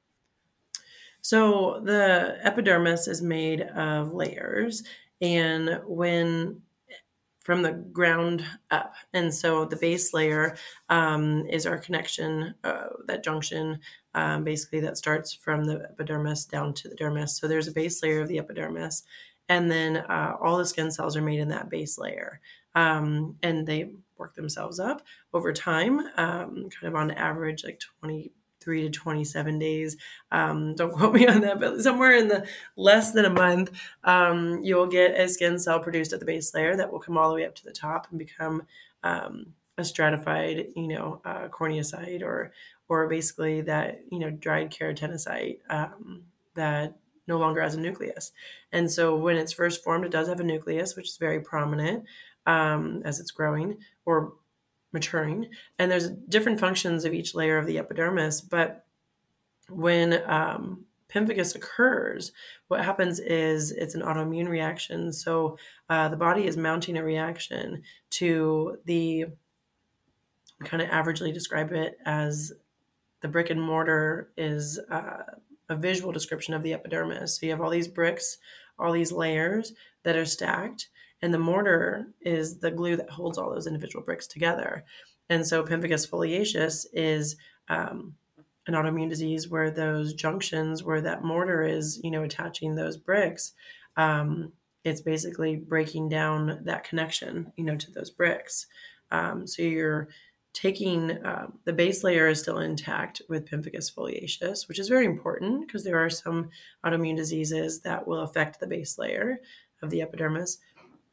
[1.25, 4.83] So the epidermis is made of layers,
[5.21, 6.61] and when
[7.39, 8.93] from the ground up.
[9.11, 10.55] And so the base layer
[10.89, 13.79] um, is our connection, uh, that junction,
[14.13, 17.29] um, basically that starts from the epidermis down to the dermis.
[17.29, 19.01] So there's a base layer of the epidermis,
[19.49, 22.39] and then uh, all the skin cells are made in that base layer.
[22.75, 25.01] Um, and they work themselves up
[25.33, 28.31] over time, um, kind of on average, like 20
[28.65, 29.95] three to 27 days.
[30.31, 33.71] Um, don't quote me on that, but somewhere in the less than a month,
[34.03, 37.29] um, you'll get a skin cell produced at the base layer that will come all
[37.29, 38.63] the way up to the top and become
[39.03, 42.51] um, a stratified, you know, uh, corneocyte or
[42.87, 46.23] or basically that you know dried keratinocyte um,
[46.55, 46.95] that
[47.27, 48.31] no longer has a nucleus.
[48.71, 52.05] And so when it's first formed, it does have a nucleus, which is very prominent
[52.45, 54.33] um, as it's growing, or
[54.95, 55.49] maturing.
[55.77, 58.41] And there's different functions of each layer of the epidermis.
[58.41, 58.85] But
[59.69, 62.31] when um, pemphigus occurs,
[62.67, 65.13] what happens is it's an autoimmune reaction.
[65.13, 65.57] So
[65.89, 69.25] uh, the body is mounting a reaction to the,
[70.63, 72.53] kind of averagely describe it as
[73.21, 75.23] the brick and mortar is uh,
[75.69, 77.37] a visual description of the epidermis.
[77.37, 78.37] So you have all these bricks,
[78.79, 80.89] all these layers that are stacked
[81.21, 84.83] and the mortar is the glue that holds all those individual bricks together.
[85.29, 87.35] And so pemphigus foliaceus is
[87.67, 88.15] um,
[88.67, 93.53] an autoimmune disease where those junctions, where that mortar is, you know, attaching those bricks,
[93.97, 94.51] um,
[94.83, 98.67] it's basically breaking down that connection, you know, to those bricks.
[99.09, 100.09] Um, so you're
[100.53, 105.65] taking um, the base layer is still intact with pemphigus foliaceus, which is very important
[105.65, 106.49] because there are some
[106.85, 109.39] autoimmune diseases that will affect the base layer
[109.81, 110.59] of the epidermis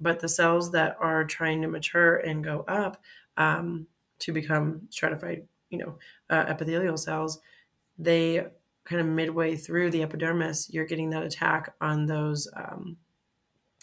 [0.03, 3.01] but the cells that are trying to mature and go up
[3.37, 3.87] um,
[4.19, 5.99] to become stratified, you know,
[6.31, 7.41] uh, epithelial cells,
[7.99, 8.45] they
[8.85, 12.97] kind of midway through the epidermis, you're getting that attack on those um,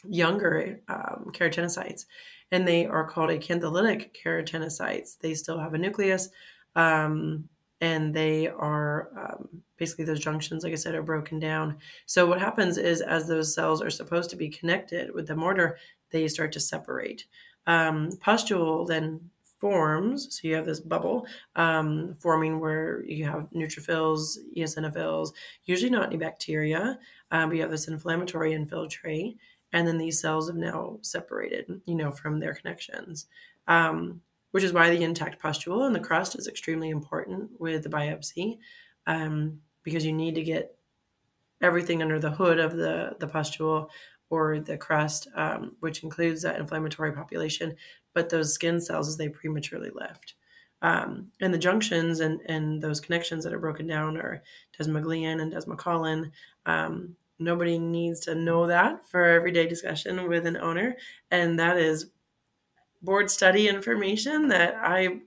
[0.08, 2.06] younger um, keratinocytes,
[2.52, 5.18] and they are called acantholytic keratinocytes.
[5.20, 6.30] They still have a nucleus,
[6.76, 7.48] um,
[7.82, 11.78] and they are um, basically those junctions, like I said, are broken down.
[12.06, 15.78] So what happens is, as those cells are supposed to be connected with the mortar,
[16.12, 17.26] they start to separate.
[17.68, 19.30] Um, pustule then
[19.60, 25.34] forms, so you have this bubble um, forming where you have neutrophils, eosinophils,
[25.66, 26.98] usually not any bacteria,
[27.32, 29.38] um, but you have this inflammatory infiltrate,
[29.74, 33.28] and then these cells have now separated, you know, from their connections.
[33.68, 37.90] um, which is why the intact pustule and the crust is extremely important with the
[37.90, 38.58] biopsy
[39.08, 40.76] um, because you need to get
[41.62, 43.90] everything under the hood of the, the pustule
[44.30, 47.76] or the crust, um, which includes that inflammatory population,
[48.14, 50.36] but those skin cells as they prematurely lift.
[50.82, 54.42] Um, and the junctions and, and those connections that are broken down are
[54.80, 56.32] desmoglein and desmocollin.
[56.66, 60.96] Um, nobody needs to know that for everyday discussion with an owner.
[61.32, 62.12] And that is
[63.02, 65.22] board study information that I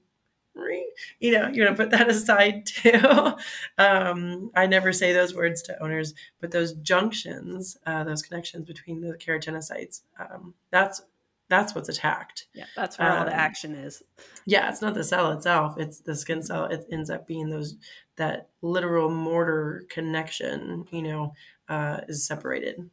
[1.20, 3.34] you know, you're going to put that aside too.
[3.78, 9.00] um, I never say those words to owners, but those junctions, uh, those connections between
[9.00, 11.02] the keratinocytes, um, that's
[11.48, 12.46] that's what's attacked.
[12.54, 14.02] Yeah, that's where um, all the um, action is.
[14.46, 16.64] Yeah, it's not the cell itself; it's the skin cell.
[16.64, 17.76] It ends up being those
[18.16, 20.86] that literal mortar connection.
[20.90, 21.34] You know,
[21.68, 22.88] uh, is separated.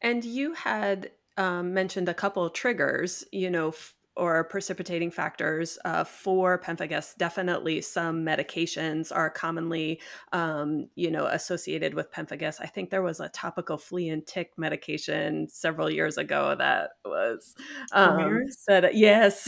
[0.00, 3.24] And you had um, mentioned a couple triggers.
[3.32, 3.68] You know.
[3.68, 7.16] F- or precipitating factors uh, for pemphigus.
[7.16, 9.98] Definitely, some medications are commonly,
[10.32, 12.60] um, you know, associated with pemphigus.
[12.60, 17.54] I think there was a topical flea and tick medication several years ago that was
[17.92, 18.94] um, that.
[18.94, 19.44] Yes,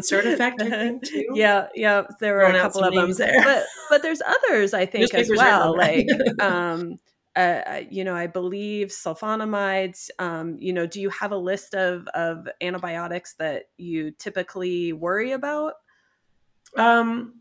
[0.00, 0.58] Certifect
[1.04, 1.26] too.
[1.34, 2.02] Yeah, yeah.
[2.18, 5.76] There were a couple of them there, but but there's others I think as well.
[5.76, 6.08] Like
[6.40, 6.98] um,
[7.36, 10.10] uh, you know, I believe sulfonamides.
[10.18, 15.32] Um, you know, do you have a list of of antibiotics that you typically worry
[15.32, 15.74] about?
[16.76, 17.34] Um,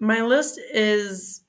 [0.00, 1.42] my list is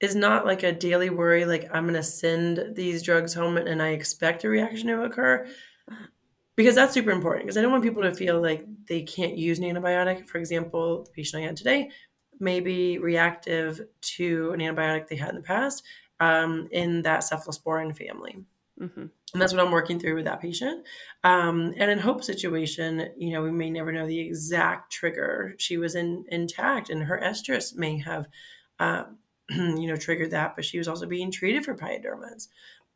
[0.00, 1.44] is not like a daily worry.
[1.44, 5.48] Like I'm going to send these drugs home and I expect a reaction to occur
[6.54, 7.46] because that's super important.
[7.46, 10.26] Because I don't want people to feel like they can't use an antibiotic.
[10.26, 11.90] For example, the patient I had today
[12.38, 15.82] may be reactive to an antibiotic they had in the past
[16.20, 18.44] um, in that cephalosporin family.
[18.80, 19.06] Mm-hmm.
[19.32, 20.84] And that's what I'm working through with that patient.
[21.24, 25.54] Um, and in Hope's situation, you know, we may never know the exact trigger.
[25.58, 28.28] She was in, intact, and her estrus may have,
[28.78, 29.04] uh,
[29.50, 30.56] you know, triggered that.
[30.56, 32.48] But she was also being treated for pyodermas,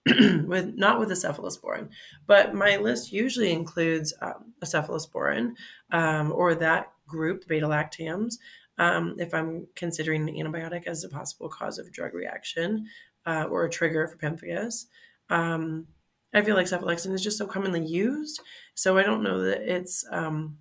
[0.47, 1.89] with not with a cephalosporin.
[2.27, 5.55] But my list usually includes um, a cephalosporin
[5.93, 8.35] um, or that group, beta lactams.
[8.79, 12.87] Um, if I'm considering an antibiotic as a possible cause of drug reaction,
[13.27, 14.87] uh, or a trigger for pemphigus.
[15.29, 15.87] Um,
[16.33, 18.41] I feel like cephalexin is just so commonly used,
[18.75, 20.59] so I don't know that it's um,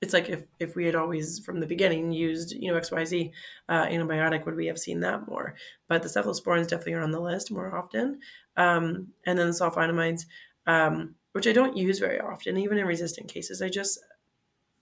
[0.00, 3.04] it's like if if we had always from the beginning used you know X Y
[3.04, 3.32] Z
[3.68, 5.54] uh, antibiotic, would we have seen that more?
[5.88, 8.20] But the cephalosporins definitely are on the list more often,
[8.56, 10.26] um, and then the sulfonamides,
[10.66, 13.62] um, which I don't use very often, even in resistant cases.
[13.62, 14.00] I just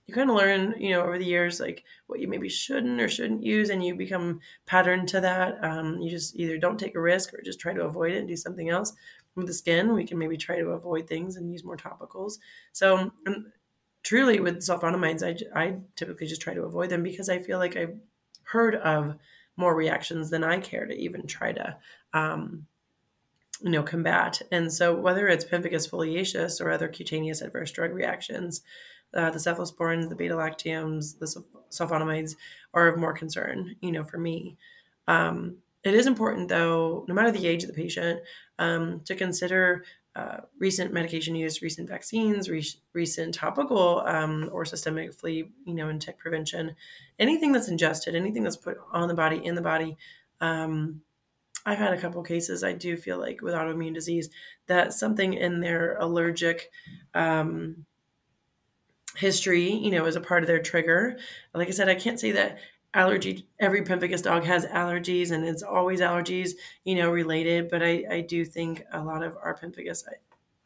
[0.06, 3.08] you kind of learn, you know, over the years, like what you maybe shouldn't or
[3.08, 5.62] shouldn't use, and you become patterned to that.
[5.62, 8.28] Um, you just either don't take a risk or just try to avoid it and
[8.28, 8.92] do something else.
[9.34, 12.34] With the skin, we can maybe try to avoid things and use more topicals.
[12.72, 13.12] So,
[14.02, 17.76] truly, with sulfonamides, I, I typically just try to avoid them because I feel like
[17.76, 17.96] I've
[18.42, 19.16] heard of
[19.56, 21.76] more reactions than I care to even try to,
[22.12, 22.66] um,
[23.62, 24.42] you know, combat.
[24.50, 28.62] And so, whether it's pemphigus foliaceus or other cutaneous adverse drug reactions,
[29.14, 32.36] uh, the cephalosporins, the beta lactams, the sulfonamides
[32.74, 34.56] are of more concern, you know, for me.
[35.08, 38.20] Um, it is important, though, no matter the age of the patient,
[38.58, 39.84] um, to consider
[40.14, 45.88] uh, recent medication use, recent vaccines, re- recent topical um, or systemic flea, you know,
[45.88, 46.76] and tick prevention.
[47.18, 49.96] Anything that's ingested, anything that's put on the body, in the body.
[50.40, 51.00] Um,
[51.64, 52.62] I've had a couple cases.
[52.62, 54.28] I do feel like with autoimmune disease
[54.66, 56.70] that something in their allergic
[57.14, 57.86] um,
[59.16, 61.18] history, you know, as a part of their trigger.
[61.54, 62.58] Like I said, I can't say that
[62.94, 66.50] allergy every pemphigus dog has allergies and it's always allergies
[66.84, 70.04] you know related but i i do think a lot of our pemphigus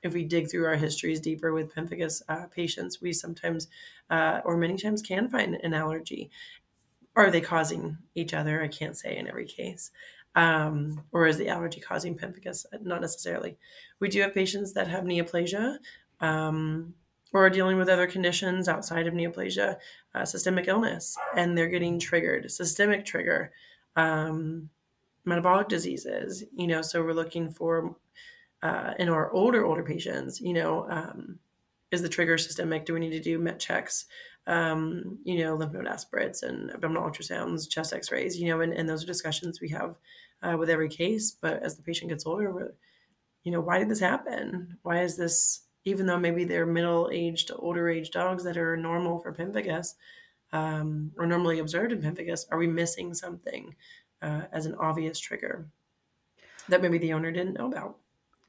[0.03, 3.69] if we dig through our histories deeper with pemphigus uh, patients we sometimes
[4.11, 6.31] uh, or many times can find an allergy.
[7.15, 8.63] Are they causing each other?
[8.63, 9.91] I can't say in every case.
[10.35, 12.67] Um, or is the allergy causing pemphigus?
[12.83, 13.57] Not necessarily.
[14.01, 15.79] We do have patients that have neoplasia.
[16.21, 16.95] Um,
[17.33, 19.77] or dealing with other conditions outside of neoplasia,
[20.15, 23.53] uh, systemic illness, and they're getting triggered, systemic trigger,
[23.97, 24.71] um,
[25.25, 27.97] metabolic diseases, you know, so we're looking for
[28.63, 31.39] uh, in our older, older patients, you know, um,
[31.91, 32.85] is the trigger systemic?
[32.85, 34.07] Do we need to do met checks,
[34.47, 38.89] um, you know, lymph node aspirates and abdominal ultrasounds, chest x-rays, you know, and, and
[38.89, 39.99] those are discussions we have
[40.43, 41.33] uh, with every case.
[41.33, 42.75] But as the patient gets older,
[43.43, 44.79] you know, why did this happen?
[44.83, 48.77] Why is this even though maybe they're middle aged to older age dogs that are
[48.77, 49.95] normal for pemphigus
[50.53, 53.75] um, or normally observed in pemphigus, are we missing something
[54.21, 55.67] uh, as an obvious trigger
[56.69, 57.97] that maybe the owner didn't know about?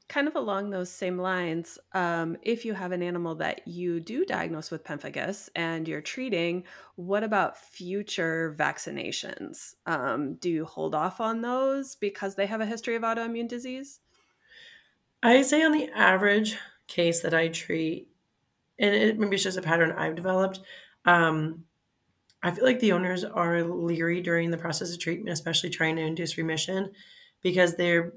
[0.08, 4.24] kind of along those same lines, um, if you have an animal that you do
[4.24, 6.64] diagnose with pemphigus and you're treating,
[6.96, 9.74] what about future vaccinations?
[9.86, 14.00] Um, do you hold off on those because they have a history of autoimmune disease?
[15.22, 16.56] I say on the average
[16.88, 18.08] case that I treat,
[18.78, 20.60] and it maybe it's just a pattern I've developed.
[21.04, 21.64] Um,
[22.42, 26.02] I feel like the owners are leery during the process of treatment, especially trying to
[26.02, 26.90] induce remission,
[27.42, 28.14] because they're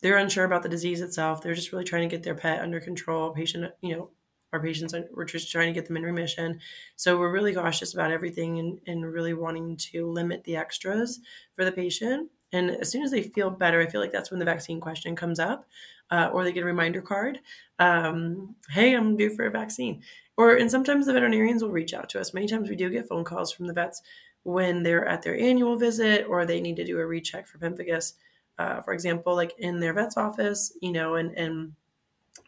[0.00, 1.42] they're unsure about the disease itself.
[1.42, 3.30] They're just really trying to get their pet under control.
[3.30, 4.10] Patient, you know,
[4.52, 6.60] our patients are, we're just trying to get them in remission.
[6.96, 11.20] So we're really cautious about everything and, and really wanting to limit the extras
[11.54, 12.30] for the patient.
[12.52, 15.14] And as soon as they feel better, I feel like that's when the vaccine question
[15.14, 15.66] comes up,
[16.10, 17.40] uh, or they get a reminder card.
[17.78, 20.02] Um, hey, I'm due for a vaccine.
[20.36, 22.32] Or and sometimes the veterinarians will reach out to us.
[22.32, 24.02] Many times we do get phone calls from the vets
[24.44, 28.12] when they're at their annual visit or they need to do a recheck for pemphigus
[28.58, 31.72] uh, for example, like in their vet's office, you know, and and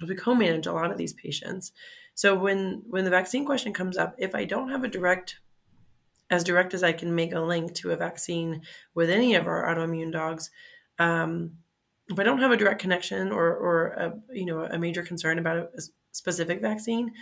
[0.07, 1.73] we co-manage a lot of these patients.
[2.15, 5.39] So when when the vaccine question comes up, if I don't have a direct
[6.31, 8.63] as direct as I can make a link to a vaccine
[8.95, 10.51] with any of our autoimmune dogs,
[10.99, 11.53] um,
[12.11, 15.39] if I don't have a direct connection or or a, you know a major concern
[15.39, 15.83] about a,
[16.13, 17.13] specific vaccine,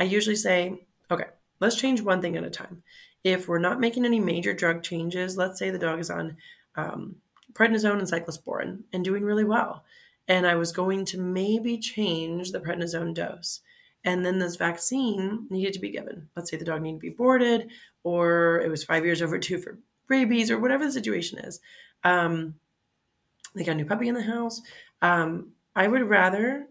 [0.00, 1.26] I usually say, okay,
[1.60, 2.82] let's change one thing at a time.
[3.22, 6.36] If we're not making any major drug changes, let's say the dog is on
[6.74, 7.16] um,
[7.52, 9.84] prednisone and cyclosporin and doing really well.
[10.26, 13.60] And I was going to maybe change the prednisone dose.
[14.04, 16.28] And then this vaccine needed to be given.
[16.34, 17.70] Let's say the dog needed to be boarded,
[18.02, 19.78] or it was five years overdue for
[20.08, 21.60] rabies, or whatever the situation is.
[22.02, 22.54] Um,
[23.54, 24.60] they got a new puppy in the house.
[25.02, 26.68] Um, I would rather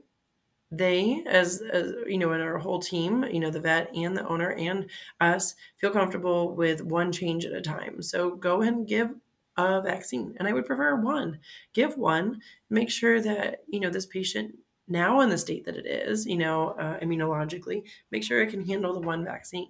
[0.71, 4.25] they, as, as you know, in our whole team, you know, the vet and the
[4.27, 8.01] owner and us, feel comfortable with one change at a time.
[8.01, 9.13] So go ahead and give
[9.57, 11.37] a vaccine and i would prefer one
[11.73, 14.57] give one make sure that you know this patient
[14.87, 18.65] now in the state that it is you know uh, immunologically make sure it can
[18.65, 19.69] handle the one vaccine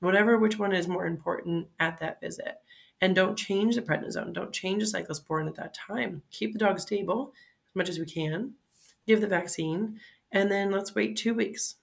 [0.00, 2.61] whatever which one is more important at that visit
[3.02, 6.22] and don't change the prednisone don't change the cyclosporin at that time.
[6.30, 7.34] Keep the dog stable
[7.70, 8.54] as much as we can.
[9.06, 9.98] Give the vaccine.
[10.30, 11.74] And then let's wait two weeks.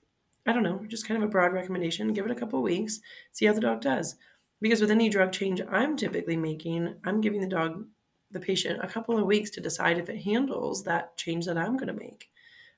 [0.47, 2.13] I don't know just kind of a broad recommendation.
[2.13, 3.01] Give it a couple weeks.
[3.34, 4.15] See how the dog does.
[4.61, 7.86] Because with any drug change I'm typically making, I'm giving the dog,
[8.32, 11.78] the patient, a couple of weeks to decide if it handles that change that I'm
[11.78, 12.30] going to make.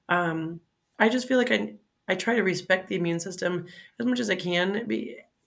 [0.09, 0.59] Um,
[0.99, 1.75] I just feel like I
[2.07, 3.67] I try to respect the immune system
[3.99, 4.87] as much as I can.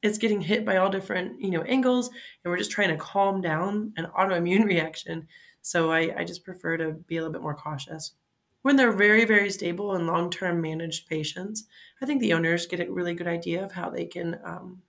[0.04, 3.40] It's getting hit by all different you know angles, and we're just trying to calm
[3.40, 5.26] down an autoimmune reaction.
[5.62, 8.12] So I, I just prefer to be a little bit more cautious.
[8.60, 11.64] When they're very, very stable and long term managed patients,
[12.02, 14.82] I think the owners get a really good idea of how they can um,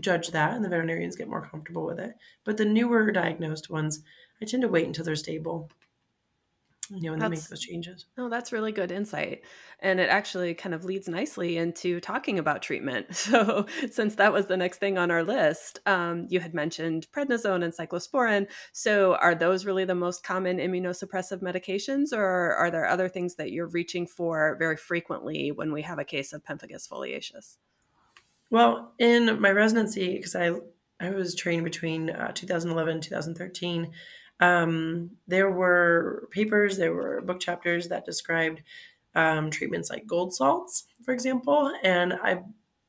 [0.00, 2.14] judge that and the veterinarians get more comfortable with it.
[2.44, 4.02] But the newer diagnosed ones,
[4.40, 5.70] I tend to wait until they're stable.
[6.94, 8.06] You know, and they make those changes.
[8.18, 9.42] Oh, that's really good insight.
[9.80, 13.06] And it actually kind of leads nicely into talking about treatment.
[13.32, 17.64] So, since that was the next thing on our list, um, you had mentioned prednisone
[17.64, 18.46] and cyclosporin.
[18.72, 23.52] So, are those really the most common immunosuppressive medications, or are there other things that
[23.52, 27.56] you're reaching for very frequently when we have a case of pemphigus foliaceus?
[28.50, 30.52] Well, in my residency, because I
[31.00, 33.92] I was trained between uh, 2011 and 2013,
[34.42, 38.62] um, there were papers, there were book chapters that described
[39.14, 42.42] um, treatments like gold salts, for example, and I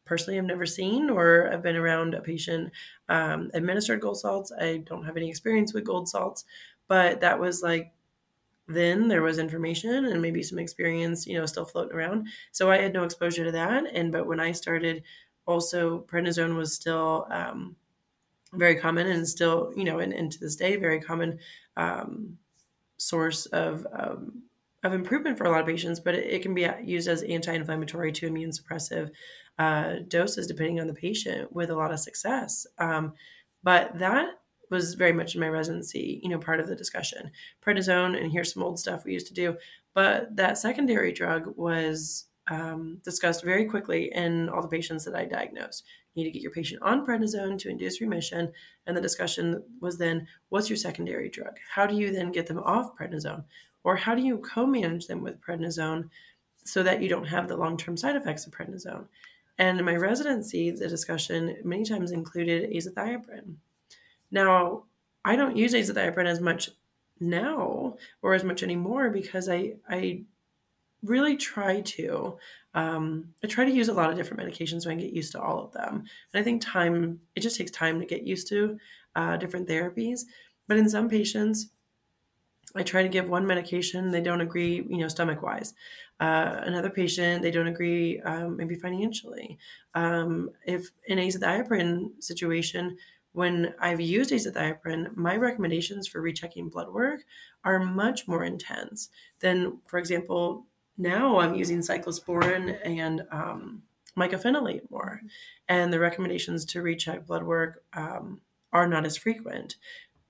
[0.06, 2.72] personally have never seen or I've been around a patient
[3.10, 4.52] um, administered gold salts.
[4.52, 6.46] I don't have any experience with gold salts,
[6.88, 7.94] but that was like
[8.68, 12.28] then there was information and maybe some experience, you know, still floating around.
[12.52, 13.86] So I had no exposure to that.
[13.94, 15.04] And but when I started
[15.46, 17.76] also prednisone was still um,
[18.54, 21.40] very common and still, you know, and, and to this day, very common
[21.78, 22.38] um,
[22.98, 24.44] source of um,
[24.84, 26.00] of improvement for a lot of patients.
[26.00, 29.12] But it, it can be used as anti-inflammatory to immune suppressive
[29.58, 32.68] uh, doses, depending on the patient, with a lot of success.
[32.78, 33.14] Um,
[33.64, 34.40] but that
[34.70, 37.32] was very much in my residency, you know, part of the discussion.
[37.62, 39.56] Prednisone, and here's some old stuff we used to do.
[39.94, 45.26] But that secondary drug was um, discussed very quickly in all the patients that I
[45.26, 45.84] diagnosed.
[46.14, 48.52] You need to get your patient on prednisone to induce remission.
[48.86, 51.58] And the discussion was then, what's your secondary drug?
[51.74, 53.44] How do you then get them off prednisone?
[53.84, 56.10] Or how do you co manage them with prednisone
[56.64, 59.06] so that you don't have the long term side effects of prednisone?
[59.58, 63.56] And in my residency, the discussion many times included azathioprine.
[64.32, 64.84] Now,
[65.26, 66.70] I don't use azathioprine as much
[67.20, 70.24] now or as much anymore because I, I
[71.04, 72.38] really try to
[72.74, 75.42] um, i try to use a lot of different medications so i get used to
[75.42, 76.04] all of them
[76.34, 78.78] and i think time it just takes time to get used to
[79.16, 80.22] uh, different therapies
[80.68, 81.68] but in some patients
[82.76, 85.74] I try to give one medication, they don't agree, you know, stomach wise.
[86.20, 89.58] Uh, another patient, they don't agree, um, maybe financially.
[89.94, 92.98] Um, if in azathioprine situation,
[93.34, 97.22] when I've used azathioprine, my recommendations for rechecking blood work
[97.64, 99.10] are much more intense
[99.40, 100.66] than, for example,
[100.98, 103.84] now I'm using cyclosporin and um,
[104.18, 105.22] mycophenolate more,
[105.68, 108.42] and the recommendations to recheck blood work um,
[108.72, 109.76] are not as frequent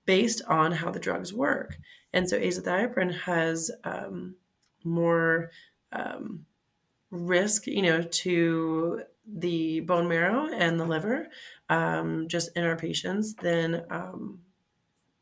[0.05, 1.77] based on how the drugs work.
[2.13, 4.35] And so azathioprine has um,
[4.83, 5.51] more
[5.91, 6.45] um,
[7.09, 11.27] risk, you know, to the bone marrow and the liver,
[11.69, 14.39] um, just in our patients, than um,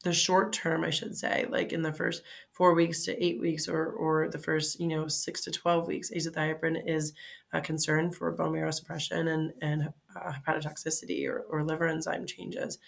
[0.03, 3.67] the short term, I should say, like in the first four weeks to eight weeks,
[3.67, 7.13] or or the first, you know, six to twelve weeks, azathioprine is
[7.53, 12.79] a concern for bone marrow suppression and and uh, hepatotoxicity or, or liver enzyme changes.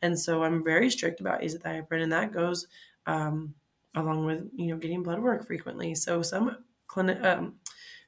[0.00, 2.66] And so I'm very strict about azathioprine, and that goes
[3.06, 3.54] um,
[3.94, 5.94] along with you know getting blood work frequently.
[5.94, 6.56] So some
[6.86, 7.54] clinic, um,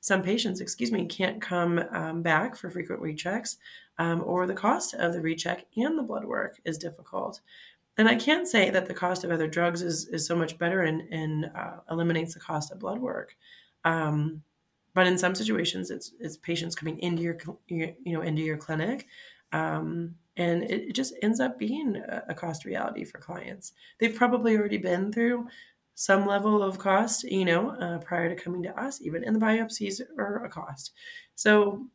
[0.00, 3.56] some patients, excuse me, can't come um, back for frequent rechecks,
[3.98, 7.40] um, or the cost of the recheck and the blood work is difficult.
[7.96, 10.82] And I can't say that the cost of other drugs is, is so much better
[10.82, 13.36] and, and uh, eliminates the cost of blood work.
[13.84, 14.42] Um,
[14.94, 17.36] but in some situations, it's it's patients coming into your
[17.66, 19.08] you know into your clinic
[19.54, 23.72] um, and it just ends up being a cost reality for clients.
[23.98, 25.46] They've probably already been through
[25.94, 29.40] some level of cost, you know, uh, prior to coming to us, even, and the
[29.40, 30.90] biopsies are a cost.
[31.36, 31.86] So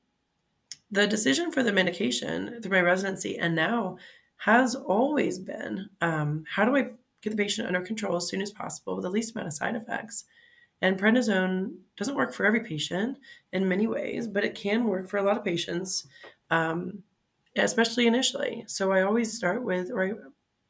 [0.89, 3.97] the decision for the medication through my residency and now
[4.39, 6.89] has always been um, how do I
[7.21, 9.75] get the patient under control as soon as possible with the least amount of side
[9.75, 10.25] effects?
[10.81, 13.17] And prednisone doesn't work for every patient
[13.51, 16.07] in many ways, but it can work for a lot of patients.
[16.49, 17.03] Um,
[17.55, 18.63] especially initially.
[18.67, 20.13] So I always start with, or I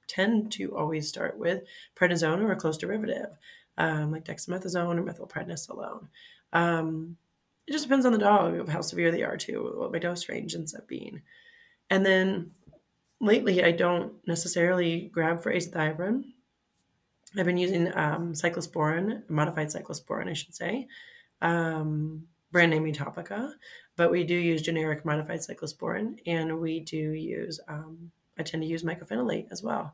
[0.07, 1.63] tend to always start with
[1.95, 3.37] prednisone or a close derivative,
[3.77, 6.07] um, like dexamethasone or methylprednisolone.
[6.53, 7.17] Um,
[7.67, 10.27] it just depends on the dog of how severe they are too, what my dose
[10.29, 11.21] range ends up being.
[11.91, 12.51] And then
[13.19, 16.23] lately, I don't necessarily grab for azathioprine.
[17.37, 20.87] I've been using um, cyclosporin, modified cyclosporin, I should say,
[21.41, 23.53] um, brand name Atopica
[23.99, 28.69] but we do use generic modified cyclosporin and we do use um, i tend to
[28.69, 29.93] use mycophenolate as well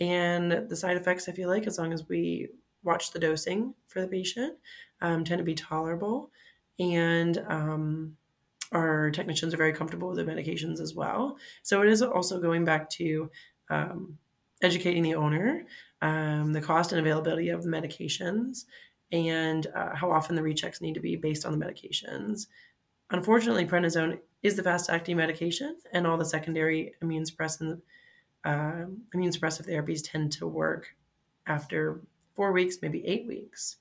[0.00, 2.48] and the side effects i feel like as long as we
[2.82, 4.56] watch the dosing for the patient
[5.00, 6.30] um, tend to be tolerable
[6.80, 8.16] and um,
[8.72, 12.64] our technicians are very comfortable with the medications as well so it is also going
[12.64, 13.30] back to
[13.70, 14.16] um,
[14.62, 15.64] educating the owner
[16.02, 18.64] um, the cost and availability of the medications
[19.12, 22.46] and uh, how often the rechecks need to be based on the medications
[23.10, 27.80] Unfortunately, prednisone is the fast acting medication, and all the secondary immune suppressant
[28.44, 30.88] uh, immune suppressive therapies tend to work
[31.46, 32.00] after
[32.34, 33.76] four weeks, maybe eight weeks.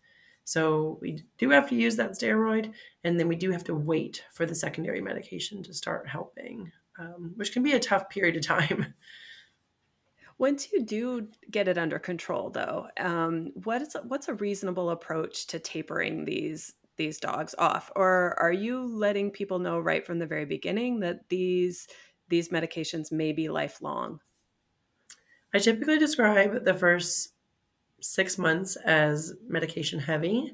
[0.46, 2.72] So we do have to use that steroid,
[3.04, 7.34] and then we do have to wait for the secondary medication to start helping, um,
[7.36, 8.94] which can be a tough period of time.
[10.38, 15.48] Once you do get it under control, though, um, what is what's a reasonable approach
[15.48, 20.26] to tapering these these dogs off or are you letting people know right from the
[20.26, 21.88] very beginning that these
[22.30, 24.18] these medications may be lifelong
[25.54, 27.35] i typically describe the first
[28.06, 30.54] six months as medication heavy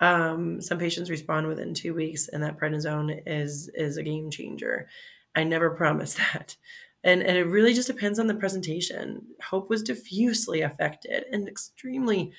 [0.00, 4.88] um, some patients respond within two weeks and that prednisone is is a game changer
[5.34, 6.56] i never promise that
[7.04, 12.32] and, and it really just depends on the presentation hope was diffusely affected and extremely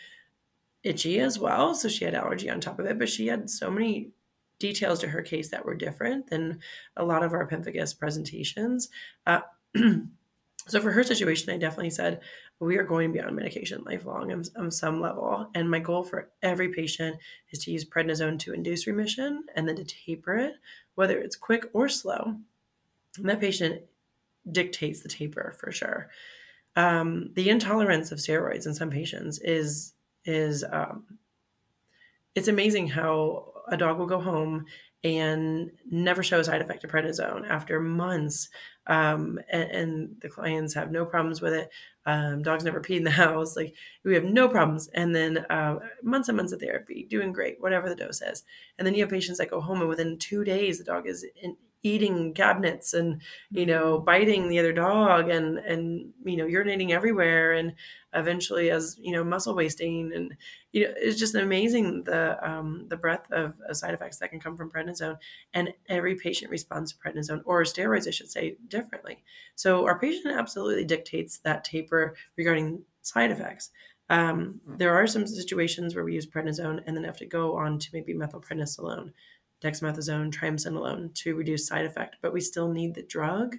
[0.87, 1.75] itchy as well.
[1.75, 4.11] So she had allergy on top of it, but she had so many
[4.59, 6.59] details to her case that were different than
[6.95, 8.89] a lot of our pemphigus presentations.
[9.25, 9.41] Uh,
[10.67, 12.21] so for her situation, I definitely said,
[12.59, 15.49] we are going to be on medication lifelong on, on some level.
[15.53, 17.17] And my goal for every patient
[17.51, 20.53] is to use prednisone to induce remission and then to taper it,
[20.95, 22.35] whether it's quick or slow.
[23.17, 23.83] And that patient
[24.51, 26.09] dictates the taper for sure.
[26.75, 29.93] Um, the intolerance of steroids in some patients is
[30.25, 31.05] is um,
[32.35, 34.65] it's amazing how a dog will go home
[35.03, 38.49] and never show a side effect of prednisone after months
[38.87, 41.69] um, and, and, the clients have no problems with it.
[42.05, 43.55] Um, dogs never pee in the house.
[43.55, 44.87] Like we have no problems.
[44.93, 48.43] And then uh, months and months of therapy doing great whatever the dose is.
[48.77, 51.25] And then you have patients that go home and within two days the dog is
[51.41, 53.21] in, eating cabinets and
[53.51, 54.05] you know mm-hmm.
[54.05, 57.73] biting the other dog and and you know urinating everywhere and
[58.13, 60.11] eventually as you know muscle wasting.
[60.13, 60.35] And
[60.71, 64.39] you know it's just amazing the um, the breadth of, of, side effects that can
[64.39, 65.17] come from prednisone
[65.53, 69.23] and every patient responds to prednisone or steroids i should say differently.
[69.55, 73.71] So our patient absolutely dictates that taper regarding side effects.
[74.09, 77.77] Um, there are some situations where we use prednisone and then have to go on
[77.79, 79.11] to maybe methylprednisolone,
[79.61, 83.55] dexamethasone, triamcinolone to reduce side effect, but we still need the drug.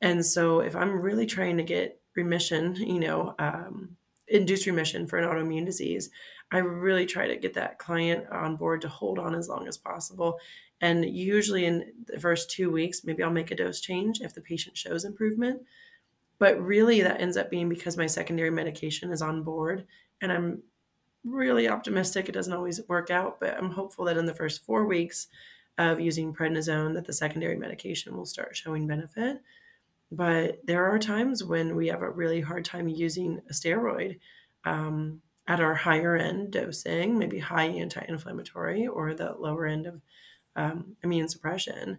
[0.00, 3.96] And so if I'm really trying to get remission, you know, um,
[4.28, 6.10] induced remission for an autoimmune disease,
[6.50, 9.78] I really try to get that client on board to hold on as long as
[9.78, 10.38] possible.
[10.80, 14.40] And usually in the first two weeks, maybe I'll make a dose change if the
[14.40, 15.62] patient shows improvement.
[16.38, 19.86] But really, that ends up being because my secondary medication is on board.
[20.20, 20.62] And I'm
[21.24, 22.28] really optimistic.
[22.28, 25.28] It doesn't always work out, but I'm hopeful that in the first four weeks
[25.78, 29.40] of using prednisone, that the secondary medication will start showing benefit.
[30.10, 34.18] But there are times when we have a really hard time using a steroid
[34.64, 40.00] um, at our higher end dosing, maybe high anti inflammatory or the lower end of
[40.54, 41.98] um, immune suppression.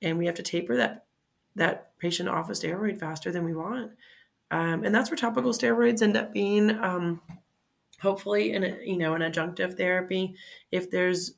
[0.00, 1.06] And we have to taper that,
[1.54, 3.92] that patient off a steroid faster than we want.
[4.50, 7.20] Um, and that's where topical steroids end up being um,
[8.02, 10.34] hopefully in a, you know an adjunctive therapy
[10.70, 11.34] if there's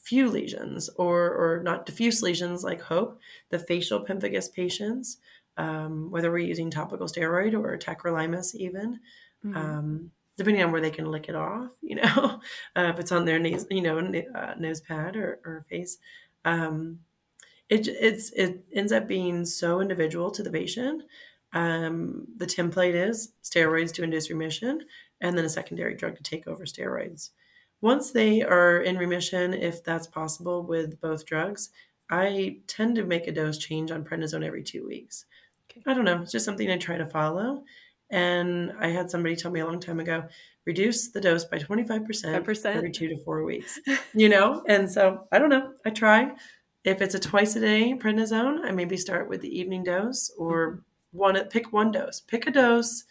[0.00, 3.18] few lesions or or not diffuse lesions like hope
[3.50, 5.18] the facial pemphigus patients
[5.56, 8.98] um, whether we're using topical steroid or tacrolimus even
[9.44, 9.56] mm-hmm.
[9.56, 12.40] um, depending on where they can lick it off you know
[12.76, 15.98] uh, if it's on their nose you know uh, nose pad or, or face
[16.44, 16.98] um,
[17.68, 21.02] it, it's it ends up being so individual to the patient
[21.52, 24.80] um, the template is steroids to induce remission
[25.20, 27.30] and then a secondary drug to take over steroids
[27.80, 31.70] once they are in remission if that's possible with both drugs
[32.10, 35.26] i tend to make a dose change on prednisone every two weeks
[35.86, 36.22] I don't know.
[36.22, 37.64] It's just something I try to follow.
[38.10, 40.24] And I had somebody tell me a long time ago,
[40.64, 42.64] reduce the dose by 25% 5%.
[42.74, 43.78] every two to four weeks,
[44.14, 44.62] you know?
[44.66, 45.72] And so I don't know.
[45.84, 46.32] I try.
[46.84, 50.70] If it's a twice a day prednisone, I maybe start with the evening dose or
[50.70, 51.18] mm-hmm.
[51.18, 53.04] one, pick one dose, pick a dose,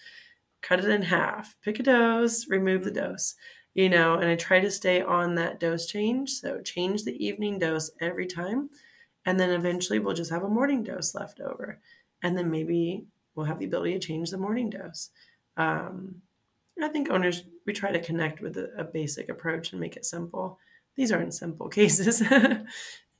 [0.62, 3.36] cut it in half, pick a dose, remove the dose,
[3.74, 4.16] you know?
[4.16, 6.32] And I try to stay on that dose change.
[6.32, 8.70] So change the evening dose every time.
[9.26, 11.80] And then eventually we'll just have a morning dose left over
[12.24, 13.05] and then maybe
[13.36, 15.10] we'll have the ability to change the morning dose.
[15.55, 16.22] Um,
[16.82, 20.05] I think owners we try to connect with a, a, basic approach and make it
[20.05, 20.60] simple.
[20.95, 22.22] These aren't simple cases,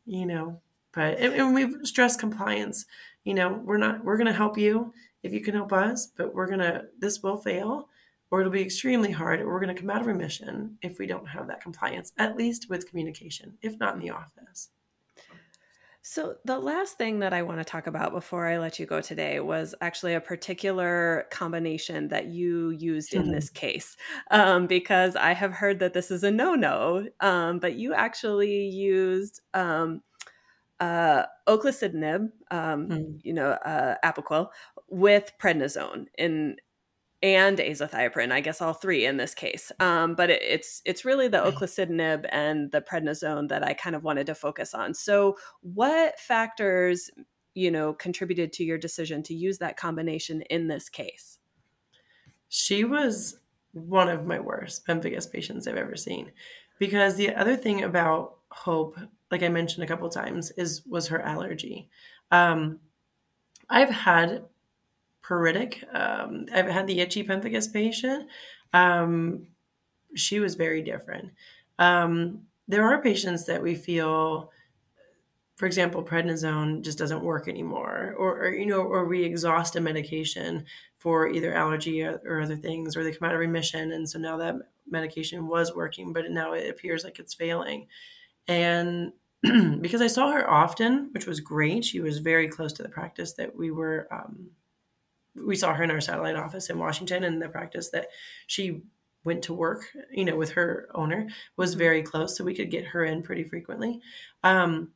[0.06, 0.62] you know.
[0.94, 2.86] But and, and we've stressed compliance.
[3.24, 4.94] You know, we're not we're going to help you
[5.28, 7.89] if you can help us, but we're gonna this will fail,
[8.32, 11.07] or it'll be extremely hard, or we're going to come out of remission if we
[11.07, 14.69] don't have that compliance, at least with communication, if not in the office.
[16.01, 19.01] So, the last thing that I want to talk about before I let you go
[19.01, 23.97] today was actually a particular combination that you used in this case.
[24.32, 28.67] Um, because I have heard that this is a no no, um, but you actually
[28.67, 30.01] used um,
[30.80, 33.19] uh, um, mm.
[33.23, 34.47] you know, uh, Apoquel,
[34.90, 36.58] with prednisone in
[37.24, 39.72] and azathioprine i guess all three in this case.
[39.80, 44.04] Um, but it, it's it's really the oclacitinib and the prednisone that i kind of
[44.04, 44.94] wanted to focus on.
[44.94, 47.10] So what factors
[47.56, 51.40] you know contributed to your decision to use that combination in this case?
[52.50, 53.40] She was
[53.74, 56.32] one of my worst pemphigus patients i've ever seen.
[56.80, 58.98] Because the other thing about hope
[59.32, 61.90] like i mentioned a couple times is was her allergy.
[62.30, 62.80] Um,
[63.70, 64.44] i've had
[65.28, 65.84] pruritic.
[65.93, 68.30] Um, I've had the itchy pemphigus patient.
[68.73, 69.47] Um,
[70.15, 71.32] she was very different.
[71.80, 74.51] Um, there are patients that we feel,
[75.55, 79.82] for example, prednisone just doesn't work anymore, or, or you know, or we exhaust a
[79.82, 80.65] medication
[80.97, 84.19] for either allergy or, or other things, or they come out of remission, and so
[84.19, 84.55] now that
[84.89, 87.88] medication was working, but now it appears like it's failing.
[88.47, 89.11] And
[89.82, 93.34] because I saw her often, which was great, she was very close to the practice
[93.34, 94.49] that we were um,
[95.46, 98.08] we saw her in our satellite office in Washington, and the practice that
[98.48, 98.82] she
[99.24, 101.28] went to work, you know, with her owner
[101.58, 104.00] was very close, so we could get her in pretty frequently.
[104.44, 104.90] Um,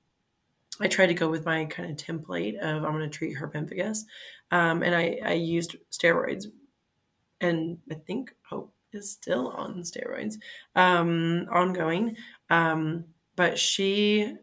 [0.79, 3.47] I tried to go with my kind of template of I'm going to treat her
[3.47, 3.99] pemphigus,
[4.51, 6.45] um, and I, I used steroids,
[7.41, 10.35] and I think Hope is still on steroids,
[10.75, 12.15] um, ongoing.
[12.49, 14.35] Um, but she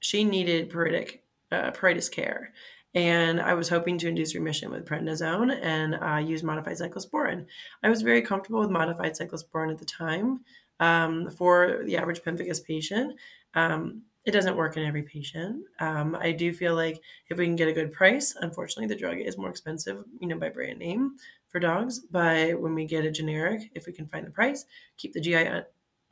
[0.00, 1.20] she needed paritic
[1.52, 2.52] uh, pruritus care,
[2.94, 7.46] and I was hoping to induce remission with prednisone and use modified cyclosporin.
[7.82, 10.40] I was very comfortable with modified cyclosporin at the time
[10.80, 13.16] um, for the average pemphigus patient.
[13.54, 15.64] Um, it doesn't work in every patient.
[15.78, 19.18] Um, I do feel like if we can get a good price, unfortunately, the drug
[19.18, 21.16] is more expensive, you know, by brand name
[21.48, 22.00] for dogs.
[22.00, 24.66] But when we get a generic, if we can find the price,
[24.98, 25.62] keep the GI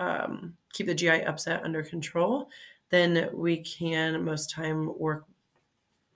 [0.01, 2.49] um, keep the GI upset under control,
[2.91, 5.24] then we can most time work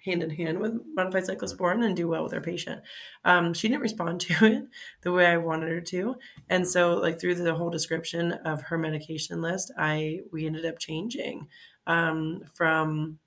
[0.05, 2.83] hand in hand with modified cyclosporin and do well with our patient.
[3.25, 4.65] Um, she didn't respond to it
[5.03, 6.17] the way I wanted her to,
[6.49, 10.79] and so like through the whole description of her medication list, I we ended up
[10.79, 11.49] changing
[11.87, 13.19] um, from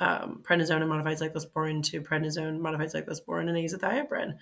[0.00, 4.36] um, prednisone and modified cyclosporin to prednisone, modified cyclosporin, and azathioprine.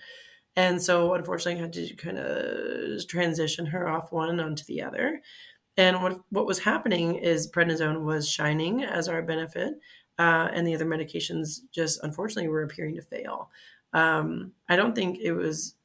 [0.55, 5.21] And so, unfortunately, I had to kind of transition her off one onto the other.
[5.77, 9.73] And what what was happening is prednisone was shining as our benefit,
[10.19, 13.49] uh, and the other medications just unfortunately were appearing to fail.
[13.93, 15.75] Um, I don't think it was.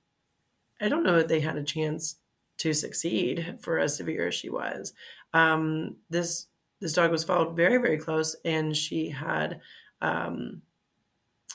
[0.80, 2.16] I don't know that they had a chance
[2.58, 4.92] to succeed for as severe as she was.
[5.34, 6.46] Um, this
[6.80, 9.60] this dog was followed very very close, and she had
[10.00, 10.62] um,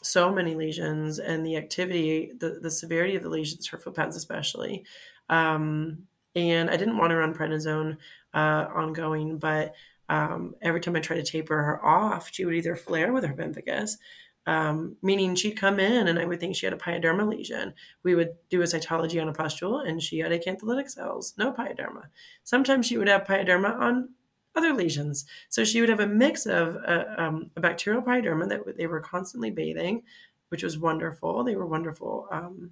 [0.02, 4.16] so many lesions, and the activity, the the severity of the lesions, her foot pads
[4.16, 4.86] especially.
[5.30, 7.98] Um, and I didn't want to run prednisone
[8.34, 9.74] uh, ongoing, but
[10.10, 13.34] um, every time I tried to taper her off, she would either flare with her
[13.34, 13.98] pemphigus,
[14.46, 17.74] um, meaning she'd come in and I would think she had a pyoderma lesion.
[18.04, 22.04] We would do a cytology on a pustule and she had acantholytic cells, no pyoderma.
[22.44, 24.10] Sometimes she would have pyoderma on
[24.56, 25.26] other lesions.
[25.50, 29.00] So she would have a mix of uh, um, a bacterial pyoderma that they were
[29.00, 30.04] constantly bathing,
[30.50, 31.44] which was wonderful.
[31.44, 32.72] They were wonderful, um,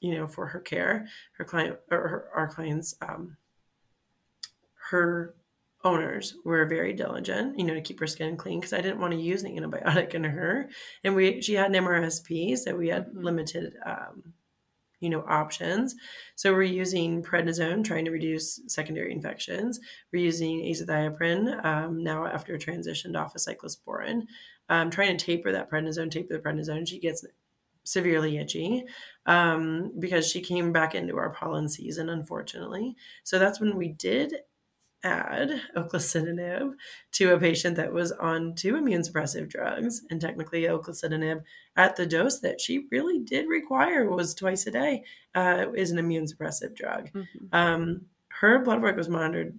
[0.00, 1.06] you know, for her care.
[1.36, 3.36] Her client or her, our clients, um,
[4.90, 5.34] her
[5.84, 9.12] owners were very diligent, you know, to keep her skin clean because I didn't want
[9.12, 10.68] to use an antibiotic in her.
[11.04, 13.24] And we she had an MRSP, so we had mm-hmm.
[13.24, 14.34] limited um,
[15.00, 15.94] you know options
[16.36, 19.80] so we're using prednisone trying to reduce secondary infections
[20.12, 24.26] we're using azathioprine um, now after transitioned off of cyclosporin
[24.68, 27.24] um, trying to taper that prednisone taper the prednisone she gets
[27.82, 28.84] severely itchy
[29.26, 34.34] um, because she came back into our pollen season unfortunately so that's when we did
[35.02, 36.72] add oclacitinib
[37.12, 40.02] to a patient that was on two immune suppressive drugs.
[40.10, 41.42] And technically, oclacitinib
[41.76, 45.98] at the dose that she really did require was twice a day, uh, is an
[45.98, 47.10] immune suppressive drug.
[47.12, 47.46] Mm-hmm.
[47.52, 49.58] Um, her blood work was monitored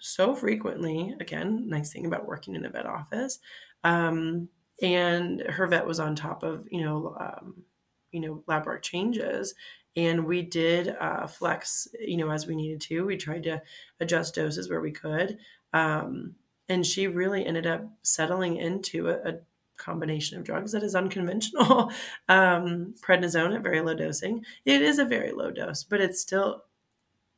[0.00, 1.14] so frequently.
[1.20, 3.38] Again, nice thing about working in a vet office.
[3.84, 4.48] Um,
[4.82, 7.64] and her vet was on top of, you know, um,
[8.12, 9.54] you know, lab work changes
[9.96, 13.06] and we did uh, flex you know as we needed to.
[13.06, 13.62] We tried to
[14.00, 15.38] adjust doses where we could
[15.72, 16.34] um,
[16.68, 19.34] and she really ended up settling into a, a
[19.76, 21.90] combination of drugs that is unconventional
[22.28, 24.44] um, prednisone at very low dosing.
[24.64, 26.64] It is a very low dose but it's still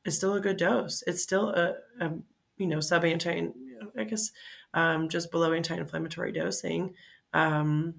[0.04, 1.02] it's still a good dose.
[1.06, 2.12] It's still a, a
[2.58, 3.48] you know sub anti
[3.96, 4.32] i guess
[4.74, 6.94] um, just below anti-inflammatory dosing
[7.32, 7.94] um,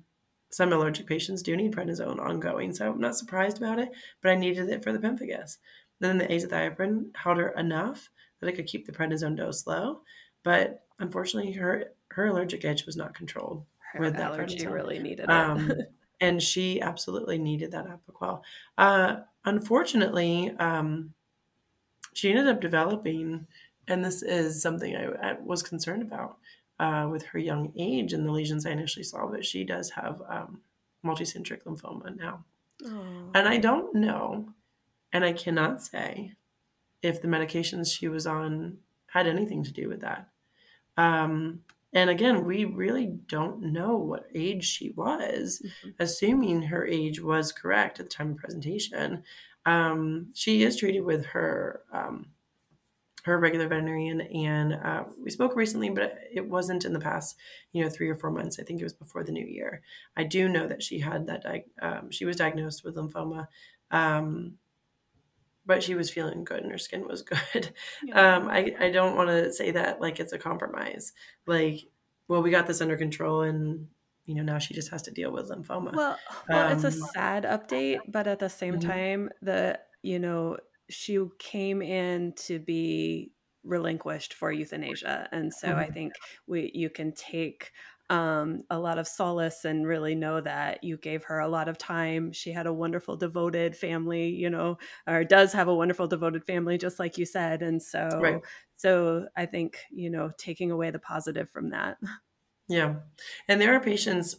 [0.49, 3.89] some allergic patients do need prednisone ongoing, so I'm not surprised about it,
[4.21, 5.57] but I needed it for the pemphigus.
[5.99, 10.01] Then the azathioprine held her enough that I could keep the prednisone dose low,
[10.43, 14.73] but unfortunately, her her allergic itch was not controlled her with that allergy prednisone.
[14.73, 15.29] really needed it.
[15.29, 15.71] Um,
[16.21, 18.41] and she absolutely needed that Apoquel.
[18.77, 21.13] Uh, unfortunately, um,
[22.13, 23.47] she ended up developing,
[23.87, 26.37] and this is something I, I was concerned about
[26.79, 30.21] uh, with her young age and the lesions I initially saw, but she does have
[30.29, 30.61] um,
[31.05, 32.45] multicentric lymphoma now.
[32.83, 33.31] Aww.
[33.35, 34.49] And I don't know,
[35.11, 36.33] and I cannot say
[37.01, 38.77] if the medications she was on
[39.07, 40.29] had anything to do with that.
[40.97, 41.61] Um,
[41.93, 45.89] and again, we really don't know what age she was, mm-hmm.
[45.99, 49.23] assuming her age was correct at the time of presentation.
[49.65, 52.27] Um, she is treated with her um,
[53.29, 57.37] her regular veterinarian and uh, we spoke recently but it wasn't in the past
[57.71, 58.59] you know three or four months.
[58.59, 59.81] I think it was before the new year.
[60.17, 63.47] I do know that she had that di- um, she was diagnosed with lymphoma
[63.91, 64.53] um,
[65.65, 67.21] but she was feeling good and her skin was
[67.53, 67.73] good.
[68.03, 68.37] Yeah.
[68.37, 71.13] um, I, I don't want to say that like it's a compromise.
[71.45, 71.81] Like
[72.27, 73.87] well we got this under control and
[74.25, 75.95] you know now she just has to deal with lymphoma.
[75.95, 76.17] Well,
[76.47, 78.89] well it's a um, sad update but at the same mm-hmm.
[78.89, 80.57] time the you know
[80.89, 83.31] she came in to be
[83.63, 85.79] relinquished for euthanasia and so mm-hmm.
[85.79, 86.13] i think
[86.47, 87.71] we you can take
[88.09, 91.77] um, a lot of solace and really know that you gave her a lot of
[91.77, 92.31] time.
[92.31, 94.77] She had a wonderful, devoted family, you know,
[95.07, 97.61] or does have a wonderful, devoted family, just like you said.
[97.61, 98.41] And so, right.
[98.77, 101.97] so I think you know, taking away the positive from that.
[102.67, 102.95] Yeah,
[103.47, 104.37] and there are patients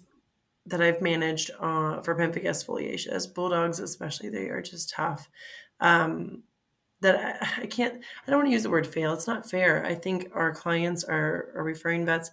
[0.67, 4.29] that I've managed uh, for pemphigus foliaceus, bulldogs especially.
[4.29, 5.29] They are just tough
[5.81, 6.43] um,
[7.01, 7.95] that I, I, can't
[8.26, 9.85] i don't want to use the word fail it's not fair.
[9.87, 12.31] I think our clients are, are referring vets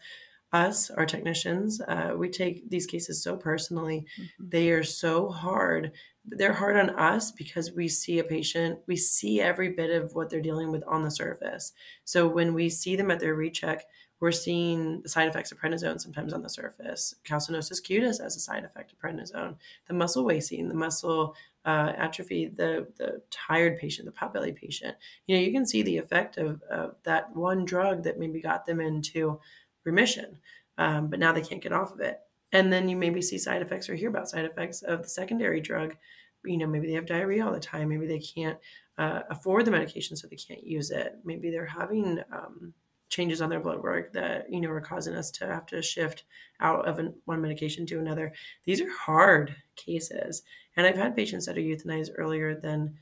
[0.54, 4.50] us our technicians uh, we take these cases so personally mm-hmm.
[4.50, 5.92] they are so hard
[6.26, 10.30] they're hard on us because we see a patient we see every bit of what
[10.30, 11.74] they're dealing with on the surface
[12.06, 13.84] so when we see them at their recheck
[14.20, 17.14] we're seeing the side effects of prednisone sometimes on the surface.
[17.24, 19.56] Calcinosis cutis as a side effect of prednisone,
[19.88, 21.36] the muscle wasting, the muscle
[21.66, 24.96] uh, atrophy, the the tired patient, the potbelly patient.
[25.28, 28.66] You know, you can see the effect of, of that one drug that maybe got
[28.66, 29.40] them into
[29.88, 30.38] remission,
[30.78, 32.20] um, but now they can't get off of it.
[32.52, 35.60] And then you maybe see side effects or hear about side effects of the secondary
[35.60, 35.96] drug.
[36.46, 37.90] You know, maybe they have diarrhea all the time.
[37.90, 38.58] Maybe they can't
[38.98, 41.16] uh, afford the medication, so they can't use it.
[41.26, 42.74] Maybe they're having um,
[43.10, 46.24] changes on their blood work that you know are causing us to have to shift
[46.60, 48.34] out of an, one medication to another.
[48.66, 50.44] These are hard cases,
[50.76, 52.96] and I've had patients that are euthanized earlier than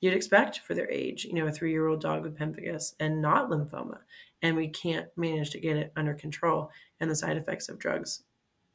[0.00, 1.24] you'd expect for their age.
[1.24, 3.98] You know, a three-year-old dog with pemphigus and not lymphoma,
[4.42, 6.70] and we can't manage to get it under control,
[7.00, 8.22] and the side effects of drugs,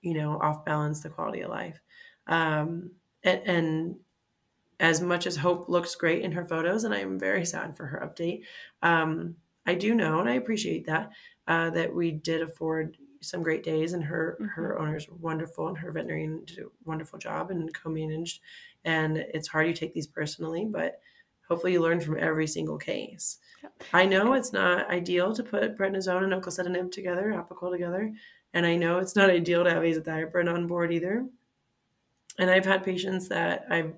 [0.01, 1.79] you know, off balance the quality of life.
[2.27, 2.91] Um,
[3.23, 3.95] and, and
[4.79, 7.85] as much as Hope looks great in her photos, and I am very sad for
[7.85, 8.43] her update,
[8.81, 9.35] um,
[9.65, 11.11] I do know, and I appreciate that,
[11.47, 14.47] uh, that we did afford some great days, and her mm-hmm.
[14.47, 18.41] her owners were wonderful, and her veterinarian did a wonderful job and co-managed.
[18.83, 20.99] And it's hard you take these personally, but
[21.51, 23.39] hopefully you learn from every single case.
[23.91, 28.09] I know it's not ideal to put prednisone and oclacitinib together, Apoquel together,
[28.53, 31.25] and I know it's not ideal to have azathioprine on board either.
[32.39, 33.91] And I've had patients that I've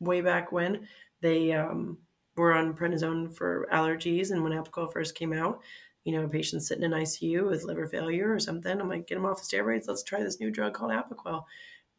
[0.00, 0.88] way back when
[1.20, 1.98] they um,
[2.34, 5.60] were on prednisone for allergies, and when Apoquel first came out,
[6.04, 9.16] you know, a patient sitting in ICU with liver failure or something, I'm like, get
[9.16, 9.86] them off the steroids.
[9.86, 11.44] Let's try this new drug called Apoquel.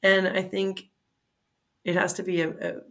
[0.02, 0.90] And I think
[1.86, 2.82] it has to be a, a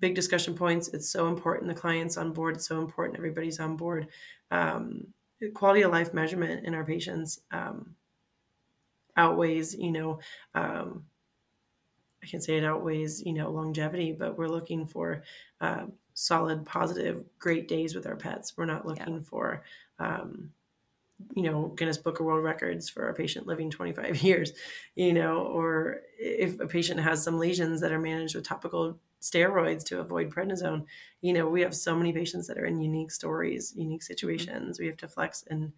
[0.00, 0.88] big discussion points.
[0.88, 1.68] It's so important.
[1.68, 2.56] The client's on board.
[2.56, 3.18] It's so important.
[3.18, 4.08] Everybody's on board.
[4.50, 5.06] Um,
[5.54, 7.94] quality of life measurement in our patients um,
[9.16, 10.18] outweighs, you know,
[10.54, 11.04] um,
[12.22, 15.22] I can say it outweighs, you know, longevity, but we're looking for
[15.60, 18.54] uh, solid, positive, great days with our pets.
[18.56, 19.20] We're not looking yeah.
[19.20, 19.62] for,
[19.98, 20.50] um,
[21.34, 24.52] you know, Guinness Book of World Records for a patient living 25 years,
[24.94, 29.84] you know, or if a patient has some lesions that are managed with topical steroids
[29.84, 30.84] to avoid prednisone,
[31.20, 34.06] you know, we have so many patients that are in unique stories, unique mm-hmm.
[34.06, 34.78] situations.
[34.78, 35.72] We have to flex and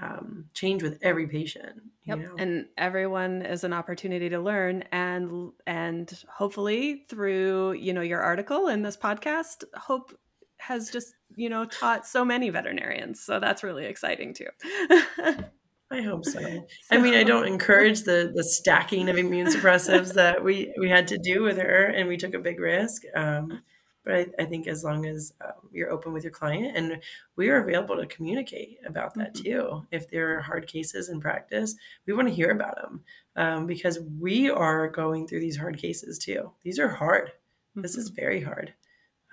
[0.00, 1.82] um, change with every patient.
[2.04, 2.18] Yep.
[2.18, 2.34] Know?
[2.38, 8.68] And everyone is an opportunity to learn and and hopefully through, you know, your article
[8.68, 10.16] in this podcast, hope
[10.58, 13.20] has just, you know, taught so many veterinarians.
[13.20, 14.46] So that's really exciting too.
[15.92, 16.40] I hope so.
[16.40, 16.66] so.
[16.90, 21.08] I mean, I don't encourage the the stacking of immune suppressives that we we had
[21.08, 23.02] to do with her, and we took a big risk.
[23.14, 23.62] Um,
[24.04, 27.00] but I, I, think as long as um, you're open with your client and
[27.36, 29.44] we are available to communicate about that mm-hmm.
[29.44, 31.74] too if there are hard cases in practice
[32.06, 33.04] we want to hear about them
[33.36, 37.82] um, because we are going through these hard cases too these are hard mm-hmm.
[37.82, 38.20] this is mm-hmm.
[38.20, 38.74] very hard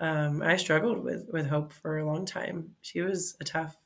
[0.00, 3.76] um, i struggled with with hope for a long time she was a tough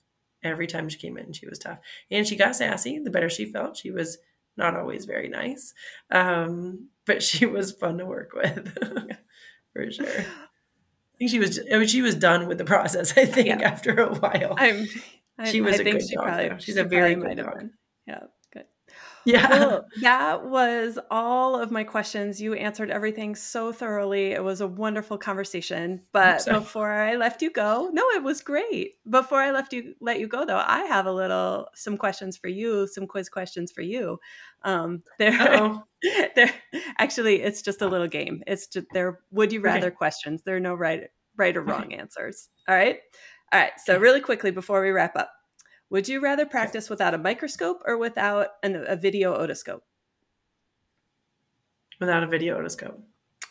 [0.44, 1.78] every time she came in she was tough
[2.10, 4.18] and she got sassy the better she felt she was
[4.56, 5.74] not always very nice
[6.10, 8.76] um, but she was fun to work with
[9.72, 10.24] for sure
[11.14, 11.60] I think she was.
[11.72, 13.16] I mean, she was done with the process.
[13.16, 13.68] I think yeah.
[13.68, 14.54] after a while.
[14.58, 14.88] I'm.
[15.38, 16.24] I, she was I a good she dog.
[16.24, 17.54] Probably, She's she a very good dog.
[17.56, 17.72] Been.
[18.06, 18.20] Yeah.
[19.24, 19.48] Yeah.
[19.48, 22.40] Well, that was all of my questions.
[22.40, 24.32] You answered everything so thoroughly.
[24.32, 26.02] It was a wonderful conversation.
[26.12, 28.94] But before I left you go, no, it was great.
[29.08, 32.48] Before I left you, let you go though, I have a little some questions for
[32.48, 34.18] you, some quiz questions for you.
[34.62, 35.82] Um, there,
[36.34, 36.54] there.
[36.98, 38.42] Actually, it's just a little game.
[38.46, 39.20] It's just there.
[39.30, 39.96] Would you rather okay.
[39.96, 40.42] questions?
[40.42, 41.04] There are no right,
[41.36, 41.96] right or wrong okay.
[41.96, 42.48] answers.
[42.68, 42.98] All right.
[43.52, 43.72] All right.
[43.84, 45.30] So really quickly before we wrap up,
[45.94, 49.82] would you rather practice without a microscope or without an, a video otoscope?
[52.00, 53.00] Without a video otoscope.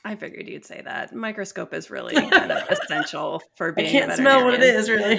[0.03, 1.15] I figured you'd say that.
[1.15, 3.87] Microscope is really kind of essential for being.
[3.87, 5.17] I can't smell what it is, really.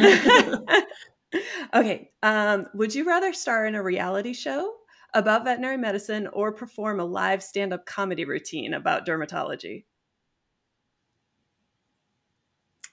[1.75, 2.11] okay.
[2.23, 4.75] Um, would you rather star in a reality show
[5.15, 9.85] about veterinary medicine or perform a live stand up comedy routine about dermatology?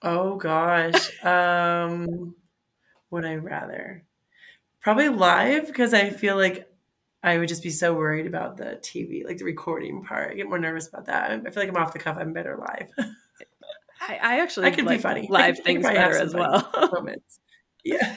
[0.02, 1.22] Oh gosh.
[1.26, 2.34] um,
[3.10, 4.06] would I rather?
[4.82, 6.68] Probably live because I feel like
[7.24, 10.32] I would just be so worried about the TV, like the recording part.
[10.32, 11.32] I get more nervous about that.
[11.32, 12.18] I feel like I'm off the cuff.
[12.20, 12.90] I'm better live.
[14.02, 15.28] I, I, actually I could like be funny.
[15.30, 16.70] Live I, things better as well.
[16.92, 17.40] moments.
[17.84, 18.16] Yeah.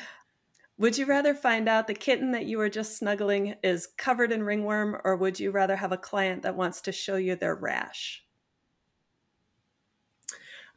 [0.76, 4.42] Would you rather find out the kitten that you were just snuggling is covered in
[4.42, 8.23] ringworm, or would you rather have a client that wants to show you their rash?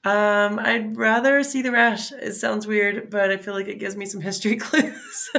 [0.04, 2.12] Um, I'd rather see the rash.
[2.12, 5.30] It sounds weird, but I feel like it gives me some history clues.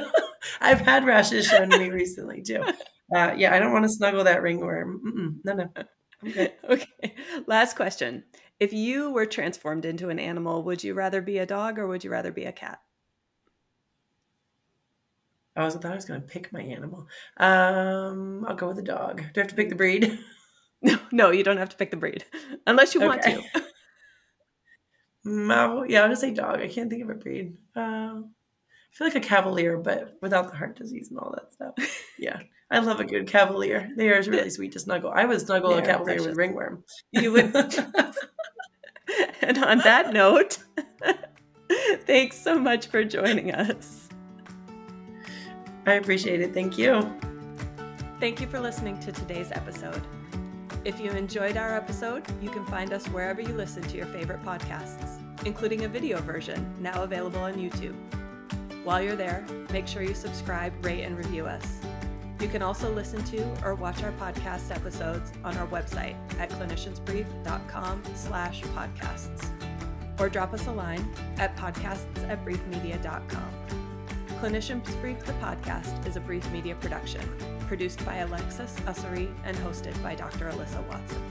[0.61, 2.62] I've had rashes shown to me recently too.
[3.14, 5.00] Uh, yeah, I don't want to snuggle that ringworm.
[5.06, 5.84] Mm-mm, no, no.
[6.26, 6.54] Okay.
[6.68, 7.14] okay.
[7.46, 8.24] Last question.
[8.61, 12.04] If you were transformed into an animal, would you rather be a dog or would
[12.04, 12.80] you rather be a cat?
[15.56, 17.09] I was thought I was going to pick my animal.
[17.36, 19.22] Um, I'll go with a dog.
[19.32, 20.18] Do I have to pick the breed?
[20.82, 22.24] No, no, you don't have to pick the breed
[22.66, 23.42] unless you want to.
[25.28, 26.60] No, yeah, I'll just say dog.
[26.60, 27.56] I can't think of a breed.
[27.76, 31.74] Uh, I feel like a Cavalier, but without the heart disease and all that stuff.
[32.20, 33.90] Yeah, I love a good Cavalier.
[33.96, 35.12] They are really sweet to snuggle.
[35.14, 36.26] I would snuggle a Cavalier precious.
[36.26, 36.82] with ringworm.
[37.12, 37.54] You would.
[39.40, 40.58] and on that note,
[42.06, 44.08] thanks so much for joining us.
[45.86, 46.52] I appreciate it.
[46.52, 47.08] Thank you.
[48.20, 50.02] Thank you for listening to today's episode.
[50.84, 54.42] If you enjoyed our episode, you can find us wherever you listen to your favorite
[54.42, 57.95] podcasts, including a video version now available on YouTube.
[58.84, 61.80] While you're there, make sure you subscribe, rate, and review us.
[62.41, 68.03] You can also listen to or watch our podcast episodes on our website at cliniciansbrief.com
[68.14, 69.51] slash podcasts
[70.20, 71.07] or drop us a line
[71.39, 73.53] at podcasts at briefmedia.com.
[74.41, 77.28] Clinicians Brief the Podcast is a Brief Media production,
[77.66, 80.49] produced by Alexis Ussery and hosted by Dr.
[80.51, 81.22] Alyssa Watson.